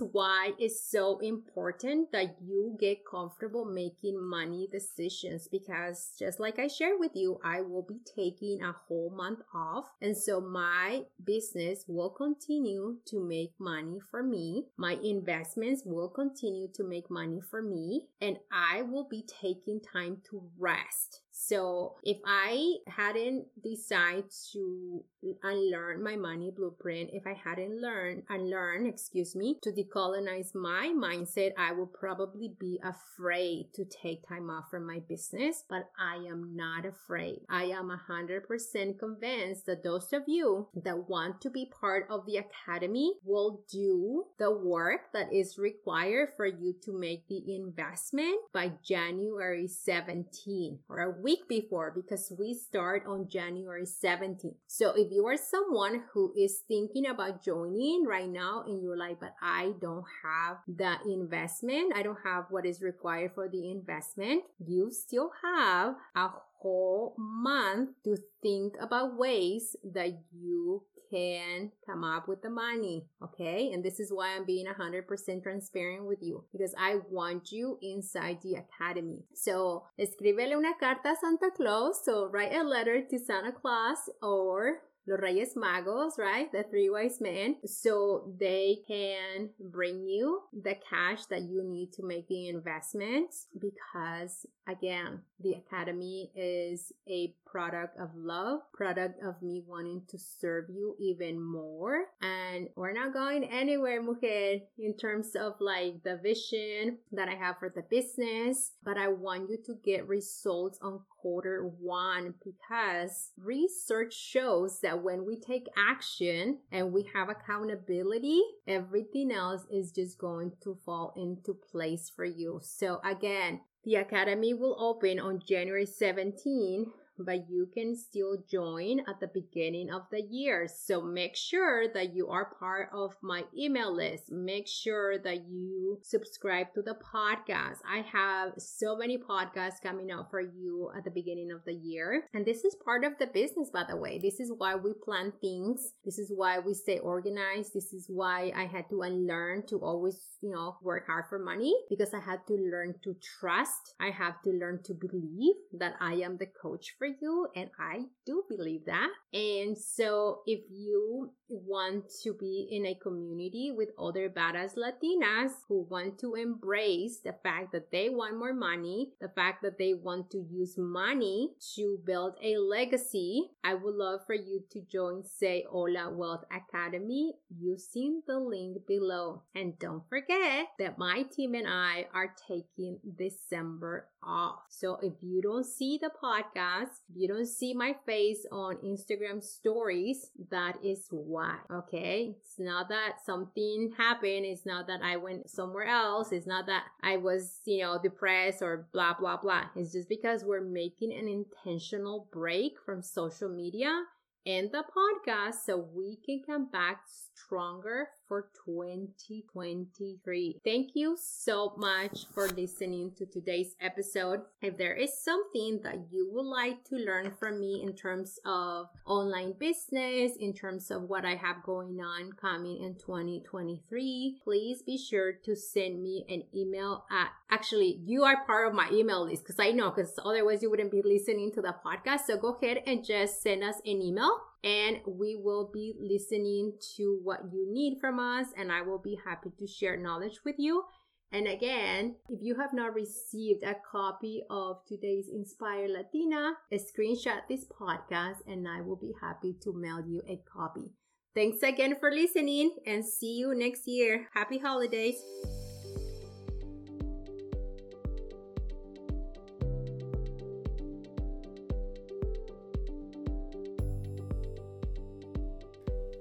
why 0.12 0.52
it's 0.58 0.82
so 0.90 1.18
important 1.18 2.12
that 2.12 2.36
you 2.40 2.76
get 2.80 3.06
comfortable 3.08 3.64
making 3.64 4.22
money 4.22 4.68
decisions 4.70 5.48
because 5.48 6.12
just 6.18 6.40
like 6.40 6.58
I 6.58 6.68
shared 6.68 6.98
with 6.98 7.12
you, 7.14 7.38
I 7.44 7.60
will 7.60 7.82
be 7.82 8.00
taking 8.14 8.62
a 8.62 8.72
whole 8.72 9.10
month 9.10 9.40
off. 9.54 9.86
And 10.00 10.16
so 10.16 10.40
my 10.40 11.02
business 11.24 11.84
will 11.86 12.10
continue 12.10 12.96
to 13.06 13.20
make 13.20 13.52
money 13.58 13.98
for 14.10 14.22
me. 14.22 14.66
My 14.76 14.98
investments 15.02 15.82
will 15.84 16.08
continue 16.08 16.68
to 16.74 16.84
make 16.90 17.10
money 17.10 17.40
for 17.40 17.62
me 17.62 18.02
and 18.20 18.38
I 18.52 18.82
will 18.82 19.08
be 19.08 19.22
taking 19.22 19.80
time 19.80 20.18
to 20.30 20.42
rest. 20.58 21.22
So 21.50 21.96
if 22.04 22.18
I 22.24 22.76
hadn't 22.86 23.46
decided 23.60 24.26
to 24.52 25.02
unlearn 25.42 26.00
my 26.00 26.14
money 26.14 26.52
blueprint, 26.56 27.10
if 27.12 27.26
I 27.26 27.34
hadn't 27.34 27.80
learned, 27.80 28.22
unlearn, 28.28 28.86
excuse 28.86 29.34
me, 29.34 29.58
to 29.62 29.72
decolonize 29.72 30.54
my 30.54 30.94
mindset, 30.96 31.50
I 31.58 31.72
would 31.72 31.92
probably 31.92 32.54
be 32.60 32.78
afraid 32.84 33.70
to 33.74 33.84
take 33.84 34.28
time 34.28 34.48
off 34.48 34.70
from 34.70 34.86
my 34.86 35.00
business, 35.08 35.64
but 35.68 35.90
I 35.98 36.24
am 36.30 36.54
not 36.54 36.86
afraid. 36.86 37.40
I 37.48 37.64
am 37.64 37.90
100% 37.90 38.98
convinced 39.00 39.66
that 39.66 39.82
those 39.82 40.12
of 40.12 40.22
you 40.28 40.68
that 40.84 41.08
want 41.08 41.40
to 41.40 41.50
be 41.50 41.66
part 41.80 42.06
of 42.08 42.26
the 42.26 42.36
academy 42.36 43.14
will 43.24 43.62
do 43.68 44.26
the 44.38 44.52
work 44.52 45.12
that 45.14 45.32
is 45.32 45.58
required 45.58 46.28
for 46.36 46.46
you 46.46 46.76
to 46.84 46.92
make 46.92 47.26
the 47.26 47.42
investment 47.56 48.36
by 48.54 48.70
January 48.84 49.66
17 49.66 50.78
or 50.88 51.00
a 51.00 51.20
week 51.20 51.39
week 51.48 51.62
before 51.62 51.92
because 51.94 52.32
we 52.38 52.54
start 52.54 53.04
on 53.06 53.28
January 53.28 53.84
17th. 53.84 54.54
So 54.66 54.92
if 54.96 55.10
you 55.10 55.26
are 55.26 55.36
someone 55.36 56.04
who 56.12 56.32
is 56.36 56.62
thinking 56.66 57.06
about 57.06 57.44
joining 57.44 58.04
right 58.04 58.28
now 58.28 58.64
in 58.66 58.82
your 58.82 58.96
life, 58.96 59.16
but 59.20 59.34
I 59.40 59.72
don't 59.80 60.04
have 60.24 60.58
the 60.66 60.96
investment, 61.06 61.92
I 61.94 62.02
don't 62.02 62.18
have 62.24 62.46
what 62.50 62.66
is 62.66 62.82
required 62.82 63.32
for 63.34 63.48
the 63.48 63.70
investment, 63.70 64.44
you 64.58 64.90
still 64.90 65.30
have 65.42 65.94
a 66.16 66.28
whole 66.58 67.14
month 67.18 67.90
to 68.04 68.16
think 68.42 68.74
about 68.80 69.18
ways 69.18 69.76
that 69.94 70.10
you 70.32 70.82
can 71.10 71.72
come 71.84 72.04
up 72.04 72.28
with 72.28 72.42
the 72.42 72.50
money. 72.50 73.06
Okay. 73.22 73.70
And 73.72 73.84
this 73.84 74.00
is 74.00 74.12
why 74.12 74.36
I'm 74.36 74.44
being 74.44 74.66
100% 74.66 75.42
transparent 75.42 76.06
with 76.06 76.18
you 76.22 76.44
because 76.52 76.74
I 76.78 76.96
want 77.10 77.52
you 77.52 77.78
inside 77.82 78.38
the 78.42 78.56
academy. 78.56 79.24
So 79.34 79.84
escríbele 79.98 80.56
una 80.56 80.72
carta 80.78 81.10
a 81.10 81.16
Santa 81.20 81.50
Claus. 81.56 82.04
So 82.04 82.26
write 82.26 82.54
a 82.54 82.62
letter 82.62 83.02
to 83.10 83.18
Santa 83.18 83.52
Claus 83.52 84.08
or 84.22 84.82
los 85.06 85.20
Reyes 85.20 85.54
Magos, 85.56 86.18
right? 86.18 86.50
The 86.52 86.64
three 86.64 86.90
wise 86.90 87.20
men. 87.20 87.56
So 87.64 88.32
they 88.38 88.78
can 88.86 89.50
bring 89.58 90.06
you 90.06 90.42
the 90.52 90.74
cash 90.88 91.26
that 91.26 91.42
you 91.42 91.62
need 91.64 91.92
to 91.94 92.06
make 92.06 92.28
the 92.28 92.48
investment 92.48 93.30
because 93.58 94.46
again, 94.68 95.20
the 95.40 95.54
academy 95.54 96.30
is 96.34 96.92
a 97.08 97.34
product 97.50 97.98
of 97.98 98.10
love, 98.14 98.60
product 98.72 99.22
of 99.22 99.40
me 99.42 99.62
wanting 99.66 100.02
to 100.08 100.18
serve 100.18 100.66
you 100.68 100.94
even 100.98 101.40
more. 101.40 102.04
And 102.22 102.68
we're 102.76 102.92
not 102.92 103.12
going 103.12 103.44
anywhere, 103.44 104.02
mujer, 104.02 104.58
in 104.78 104.96
terms 104.96 105.34
of 105.34 105.54
like 105.60 106.02
the 106.04 106.18
vision 106.22 106.98
that 107.12 107.28
I 107.28 107.34
have 107.34 107.58
for 107.58 107.72
the 107.74 107.82
business, 107.82 108.72
but 108.84 108.96
I 108.96 109.08
want 109.08 109.50
you 109.50 109.58
to 109.66 109.74
get 109.84 110.06
results 110.06 110.78
on 110.82 111.00
quarter 111.20 111.70
one 111.80 112.34
because 112.44 113.30
research 113.36 114.14
shows 114.14 114.80
that 114.80 115.02
when 115.02 115.26
we 115.26 115.38
take 115.38 115.66
action 115.76 116.58
and 116.72 116.92
we 116.92 117.08
have 117.14 117.28
accountability, 117.28 118.40
everything 118.66 119.30
else 119.30 119.62
is 119.70 119.92
just 119.92 120.18
going 120.18 120.52
to 120.62 120.78
fall 120.84 121.12
into 121.16 121.54
place 121.70 122.10
for 122.14 122.24
you. 122.24 122.60
So 122.62 123.00
again, 123.04 123.60
the 123.84 123.96
academy 123.96 124.54
will 124.54 124.76
open 124.78 125.18
on 125.18 125.40
January 125.46 125.86
17 125.86 126.86
but 127.18 127.48
you 127.48 127.68
can 127.72 127.96
still 127.96 128.36
join 128.50 129.00
at 129.00 129.20
the 129.20 129.30
beginning 129.32 129.90
of 129.90 130.02
the 130.10 130.22
year. 130.22 130.68
So 130.68 131.02
make 131.02 131.36
sure 131.36 131.86
that 131.92 132.14
you 132.14 132.28
are 132.28 132.54
part 132.58 132.90
of 132.92 133.16
my 133.22 133.44
email 133.56 133.94
list. 133.94 134.30
Make 134.30 134.66
sure 134.66 135.18
that 135.18 135.48
you 135.48 135.98
subscribe 136.02 136.72
to 136.74 136.82
the 136.82 136.96
podcast. 137.14 137.78
I 137.88 138.02
have 138.12 138.52
so 138.58 138.96
many 138.96 139.18
podcasts 139.18 139.82
coming 139.82 140.10
out 140.10 140.30
for 140.30 140.40
you 140.40 140.90
at 140.96 141.04
the 141.04 141.10
beginning 141.10 141.50
of 141.52 141.64
the 141.64 141.74
year. 141.74 142.24
And 142.34 142.46
this 142.46 142.64
is 142.64 142.76
part 142.84 143.04
of 143.04 143.12
the 143.18 143.26
business, 143.26 143.70
by 143.72 143.84
the 143.88 143.96
way. 143.96 144.18
This 144.18 144.40
is 144.40 144.52
why 144.56 144.74
we 144.76 144.92
plan 145.04 145.32
things. 145.40 145.92
This 146.04 146.18
is 146.18 146.32
why 146.34 146.58
we 146.58 146.74
stay 146.74 146.98
organized. 146.98 147.72
This 147.74 147.92
is 147.92 148.06
why 148.08 148.52
I 148.56 148.64
had 148.64 148.88
to 148.90 149.02
unlearn 149.02 149.66
to 149.68 149.76
always, 149.78 150.18
you 150.40 150.50
know, 150.50 150.76
work 150.82 151.06
hard 151.06 151.26
for 151.28 151.38
money 151.38 151.74
because 151.88 152.14
I 152.14 152.20
had 152.20 152.46
to 152.48 152.54
learn 152.54 152.94
to 153.04 153.14
trust. 153.38 153.94
I 154.00 154.10
have 154.10 154.40
to 154.42 154.50
learn 154.50 154.80
to 154.84 154.94
believe 154.94 155.56
that 155.78 155.94
I 156.00 156.14
am 156.14 156.36
the 156.36 156.46
coach 156.46 156.94
for 156.98 157.09
you 157.20 157.48
and 157.56 157.70
I 157.78 158.04
do 158.26 158.44
believe 158.48 158.84
that. 158.86 159.10
And 159.32 159.76
so 159.76 160.42
if 160.46 160.60
you 160.70 161.32
want 161.50 162.04
to 162.22 162.32
be 162.32 162.68
in 162.70 162.86
a 162.86 162.94
community 162.94 163.72
with 163.76 163.90
other 163.98 164.30
badass 164.30 164.76
Latinas 164.76 165.52
who 165.68 165.86
want 165.90 166.18
to 166.20 166.34
embrace 166.34 167.18
the 167.18 167.34
fact 167.42 167.72
that 167.72 167.90
they 167.90 168.08
want 168.08 168.38
more 168.38 168.54
money, 168.54 169.10
the 169.20 169.28
fact 169.28 169.62
that 169.62 169.78
they 169.78 169.94
want 169.94 170.30
to 170.30 170.46
use 170.50 170.78
money 170.78 171.50
to 171.74 171.98
build 172.04 172.34
a 172.42 172.56
legacy, 172.56 173.50
I 173.64 173.74
would 173.74 173.94
love 173.94 174.20
for 174.26 174.34
you 174.34 174.62
to 174.70 174.80
join 174.80 175.24
Say 175.24 175.64
Hola 175.68 176.10
Wealth 176.10 176.44
Academy 176.50 177.34
using 177.58 178.22
the 178.26 178.38
link 178.38 178.86
below. 178.86 179.42
And 179.54 179.78
don't 179.78 180.08
forget 180.08 180.68
that 180.78 180.98
my 180.98 181.22
team 181.22 181.54
and 181.54 181.66
I 181.66 182.06
are 182.14 182.34
taking 182.48 182.98
December 183.18 184.08
off. 184.22 184.60
So 184.68 184.98
if 185.02 185.14
you 185.22 185.40
don't 185.42 185.66
see 185.66 185.98
the 186.00 186.10
podcast, 186.22 187.00
if 187.08 187.16
you 187.16 187.28
don't 187.28 187.46
see 187.46 187.74
my 187.74 187.94
face 188.06 188.46
on 188.52 188.76
Instagram 188.76 189.42
stories, 189.42 190.30
that 190.50 190.76
is 190.84 191.06
why. 191.10 191.39
Okay. 191.72 192.34
It's 192.38 192.58
not 192.58 192.88
that 192.88 193.16
something 193.24 193.92
happened. 193.96 194.44
It's 194.44 194.66
not 194.66 194.86
that 194.88 195.00
I 195.02 195.16
went 195.16 195.48
somewhere 195.50 195.86
else. 195.86 196.32
It's 196.32 196.46
not 196.46 196.66
that 196.66 196.84
I 197.02 197.16
was, 197.16 197.60
you 197.64 197.82
know, 197.82 197.98
depressed 198.02 198.62
or 198.62 198.88
blah, 198.92 199.14
blah, 199.14 199.36
blah. 199.36 199.64
It's 199.76 199.92
just 199.92 200.08
because 200.08 200.44
we're 200.44 200.60
making 200.60 201.12
an 201.12 201.28
intentional 201.28 202.28
break 202.32 202.74
from 202.84 203.02
social 203.02 203.48
media 203.48 204.04
and 204.46 204.70
the 204.72 204.84
podcast 204.96 205.64
so 205.66 205.76
we 205.94 206.18
can 206.24 206.42
come 206.46 206.70
back 206.70 207.02
stronger 207.34 208.08
for 208.30 208.46
2023. 208.64 210.60
Thank 210.64 210.90
you 210.94 211.16
so 211.20 211.74
much 211.76 212.26
for 212.32 212.46
listening 212.46 213.10
to 213.18 213.26
today's 213.26 213.74
episode. 213.80 214.42
If 214.62 214.78
there 214.78 214.94
is 214.94 215.20
something 215.20 215.80
that 215.82 216.12
you 216.12 216.30
would 216.30 216.46
like 216.46 216.84
to 216.90 216.94
learn 216.94 217.32
from 217.40 217.58
me 217.58 217.82
in 217.82 217.94
terms 217.94 218.38
of 218.46 218.86
online 219.04 219.54
business, 219.58 220.36
in 220.38 220.52
terms 220.54 220.92
of 220.92 221.02
what 221.02 221.24
I 221.24 221.34
have 221.34 221.64
going 221.64 222.00
on 222.00 222.34
coming 222.34 222.84
in 222.84 222.94
2023, 222.94 224.38
please 224.44 224.82
be 224.82 224.96
sure 224.96 225.32
to 225.32 225.56
send 225.56 226.00
me 226.00 226.24
an 226.28 226.44
email 226.54 227.06
at 227.10 227.30
actually 227.50 227.98
you 228.04 228.22
are 228.22 228.46
part 228.46 228.68
of 228.68 228.74
my 228.74 228.88
email 228.92 229.24
list 229.24 229.42
because 229.42 229.58
I 229.58 229.72
know 229.72 229.90
because 229.90 230.16
otherwise 230.24 230.62
you 230.62 230.70
wouldn't 230.70 230.92
be 230.92 231.02
listening 231.04 231.50
to 231.54 231.60
the 231.60 231.74
podcast. 231.84 232.26
So 232.28 232.36
go 232.36 232.54
ahead 232.54 232.84
and 232.86 233.04
just 233.04 233.42
send 233.42 233.64
us 233.64 233.80
an 233.84 234.00
email 234.00 234.38
and 234.62 234.98
we 235.06 235.36
will 235.36 235.70
be 235.72 235.94
listening 235.98 236.74
to 236.96 237.18
what 237.22 237.40
you 237.52 237.66
need 237.70 237.98
from 238.00 238.18
us, 238.18 238.48
and 238.56 238.70
I 238.70 238.82
will 238.82 238.98
be 238.98 239.18
happy 239.24 239.50
to 239.58 239.66
share 239.66 239.96
knowledge 239.96 240.40
with 240.44 240.56
you. 240.58 240.84
And 241.32 241.46
again, 241.46 242.16
if 242.28 242.40
you 242.42 242.56
have 242.56 242.72
not 242.72 242.94
received 242.94 243.62
a 243.62 243.76
copy 243.90 244.42
of 244.50 244.78
today's 244.88 245.28
Inspire 245.32 245.86
Latina, 245.86 246.54
screenshot 246.74 247.42
this 247.48 247.66
podcast 247.66 248.38
and 248.48 248.66
I 248.66 248.80
will 248.80 248.96
be 248.96 249.12
happy 249.20 249.54
to 249.62 249.72
mail 249.72 250.04
you 250.04 250.22
a 250.28 250.40
copy. 250.52 250.90
Thanks 251.32 251.62
again 251.62 251.94
for 252.00 252.10
listening 252.10 252.74
and 252.84 253.06
see 253.06 253.38
you 253.38 253.54
next 253.54 253.86
year. 253.86 254.26
Happy 254.34 254.58
holidays. 254.58 255.22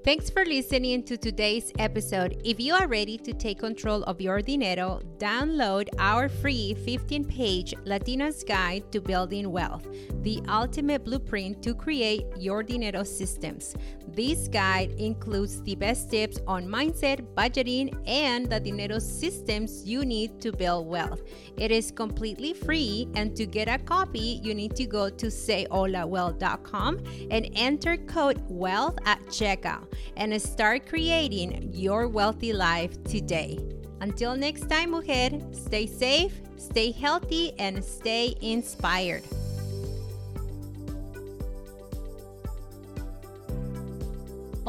Thanks 0.10 0.28
for 0.28 0.44
listening 0.44 1.04
to 1.04 1.18
today's 1.18 1.72
episode. 1.78 2.42
If 2.44 2.60
you 2.60 2.74
are 2.74 2.88
ready 2.88 3.16
to 3.20 3.32
take 3.32 3.60
control 3.60 4.02
of 4.06 4.20
your 4.20 4.42
dinero, 4.42 5.02
download 5.20 5.88
our 6.00 6.28
free 6.28 6.74
15 6.74 7.26
page 7.26 7.76
Latina's 7.86 8.44
Guide 8.44 8.92
to 8.92 9.02
Building 9.02 9.52
Wealth, 9.52 9.88
the 10.24 10.42
ultimate 10.50 11.06
blueprint 11.06 11.62
to 11.62 11.76
create 11.76 12.26
your 12.40 12.64
dinero 12.64 13.04
systems. 13.04 13.76
This 14.20 14.50
guide 14.50 14.92
includes 14.98 15.62
the 15.62 15.76
best 15.76 16.12
tips 16.12 16.42
on 16.46 16.68
mindset, 16.68 17.22
budgeting, 17.36 17.96
and 18.06 18.50
the 18.50 18.60
dinero 18.60 19.00
systems 19.00 19.86
you 19.86 20.04
need 20.04 20.42
to 20.42 20.52
build 20.52 20.88
wealth. 20.88 21.22
It 21.56 21.72
is 21.72 21.90
completely 21.90 22.52
free, 22.52 23.08
and 23.16 23.34
to 23.38 23.46
get 23.46 23.70
a 23.70 23.78
copy, 23.78 24.42
you 24.44 24.54
need 24.54 24.76
to 24.76 24.86
go 24.86 25.10
to 25.10 25.28
sayholawealth.com 25.28 27.00
and 27.32 27.50
enter 27.56 27.96
code 27.96 28.44
WEALTH 28.50 29.00
at 29.06 29.26
checkout 29.28 29.88
and 30.18 30.36
start 30.42 30.86
creating 30.86 31.72
your 31.74 32.10
wealthy 32.10 32.52
life 32.52 33.02
today. 33.06 33.58
Until 34.02 34.36
next 34.36 34.70
time, 34.70 34.92
mujer, 34.92 35.40
stay 35.54 35.88
safe, 35.88 36.42
stay 36.58 36.92
healthy, 36.92 37.54
and 37.58 37.82
stay 37.82 38.36
inspired. 38.42 39.24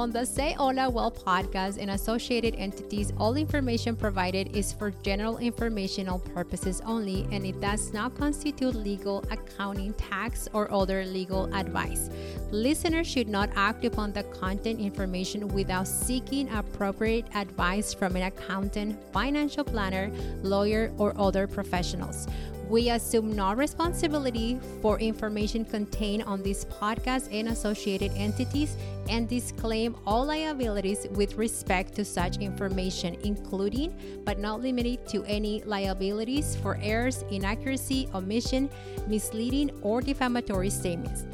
On 0.01 0.11
the 0.11 0.25
Say 0.25 0.55
Hola 0.55 0.89
Wealth 0.89 1.23
podcast 1.27 1.77
and 1.77 1.91
associated 1.91 2.55
entities, 2.55 3.13
all 3.19 3.37
information 3.37 3.95
provided 3.95 4.57
is 4.57 4.73
for 4.73 4.93
general 5.03 5.37
informational 5.37 6.21
purposes 6.21 6.81
only 6.87 7.29
and 7.31 7.45
it 7.45 7.61
does 7.61 7.93
not 7.93 8.17
constitute 8.17 8.75
legal, 8.75 9.23
accounting, 9.31 9.93
tax, 9.93 10.49
or 10.55 10.73
other 10.73 11.05
legal 11.05 11.55
advice. 11.55 12.09
Listeners 12.51 13.07
should 13.07 13.29
not 13.29 13.51
act 13.57 13.85
upon 13.85 14.15
the 14.15 14.23
content 14.23 14.81
information 14.81 15.47
without 15.49 15.87
seeking 15.87 16.49
appropriate 16.49 17.27
advice 17.35 17.93
from 17.93 18.17
an 18.17 18.23
accountant, 18.23 18.97
financial 19.13 19.65
planner, 19.65 20.11
lawyer, 20.43 20.91
or 20.97 21.13
other 21.21 21.47
professionals. 21.47 22.27
We 22.71 22.91
assume 22.91 23.35
no 23.35 23.53
responsibility 23.53 24.61
for 24.81 25.01
information 25.01 25.65
contained 25.65 26.23
on 26.23 26.41
this 26.41 26.65
podcast 26.67 27.27
and 27.35 27.49
associated 27.49 28.13
entities 28.15 28.77
and 29.09 29.29
disclaim 29.29 29.97
all 30.07 30.27
liabilities 30.27 31.09
with 31.11 31.35
respect 31.35 31.97
to 31.97 32.05
such 32.05 32.37
information, 32.37 33.17
including 33.25 34.23
but 34.25 34.39
not 34.39 34.61
limited 34.61 35.05
to 35.09 35.25
any 35.25 35.65
liabilities 35.65 36.55
for 36.63 36.79
errors, 36.81 37.25
inaccuracy, 37.33 38.09
omission, 38.15 38.71
misleading, 39.09 39.73
or 39.83 40.01
defamatory 40.01 40.71
statements. 40.71 41.25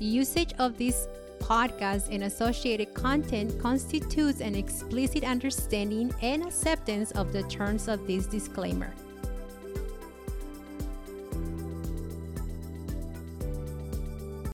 Usage 0.00 0.54
of 0.58 0.78
this 0.78 1.08
podcast 1.40 2.08
and 2.10 2.24
associated 2.24 2.94
content 2.94 3.60
constitutes 3.60 4.40
an 4.40 4.54
explicit 4.54 5.24
understanding 5.24 6.10
and 6.22 6.42
acceptance 6.42 7.10
of 7.10 7.34
the 7.34 7.42
terms 7.42 7.86
of 7.86 8.06
this 8.06 8.24
disclaimer. 8.24 8.94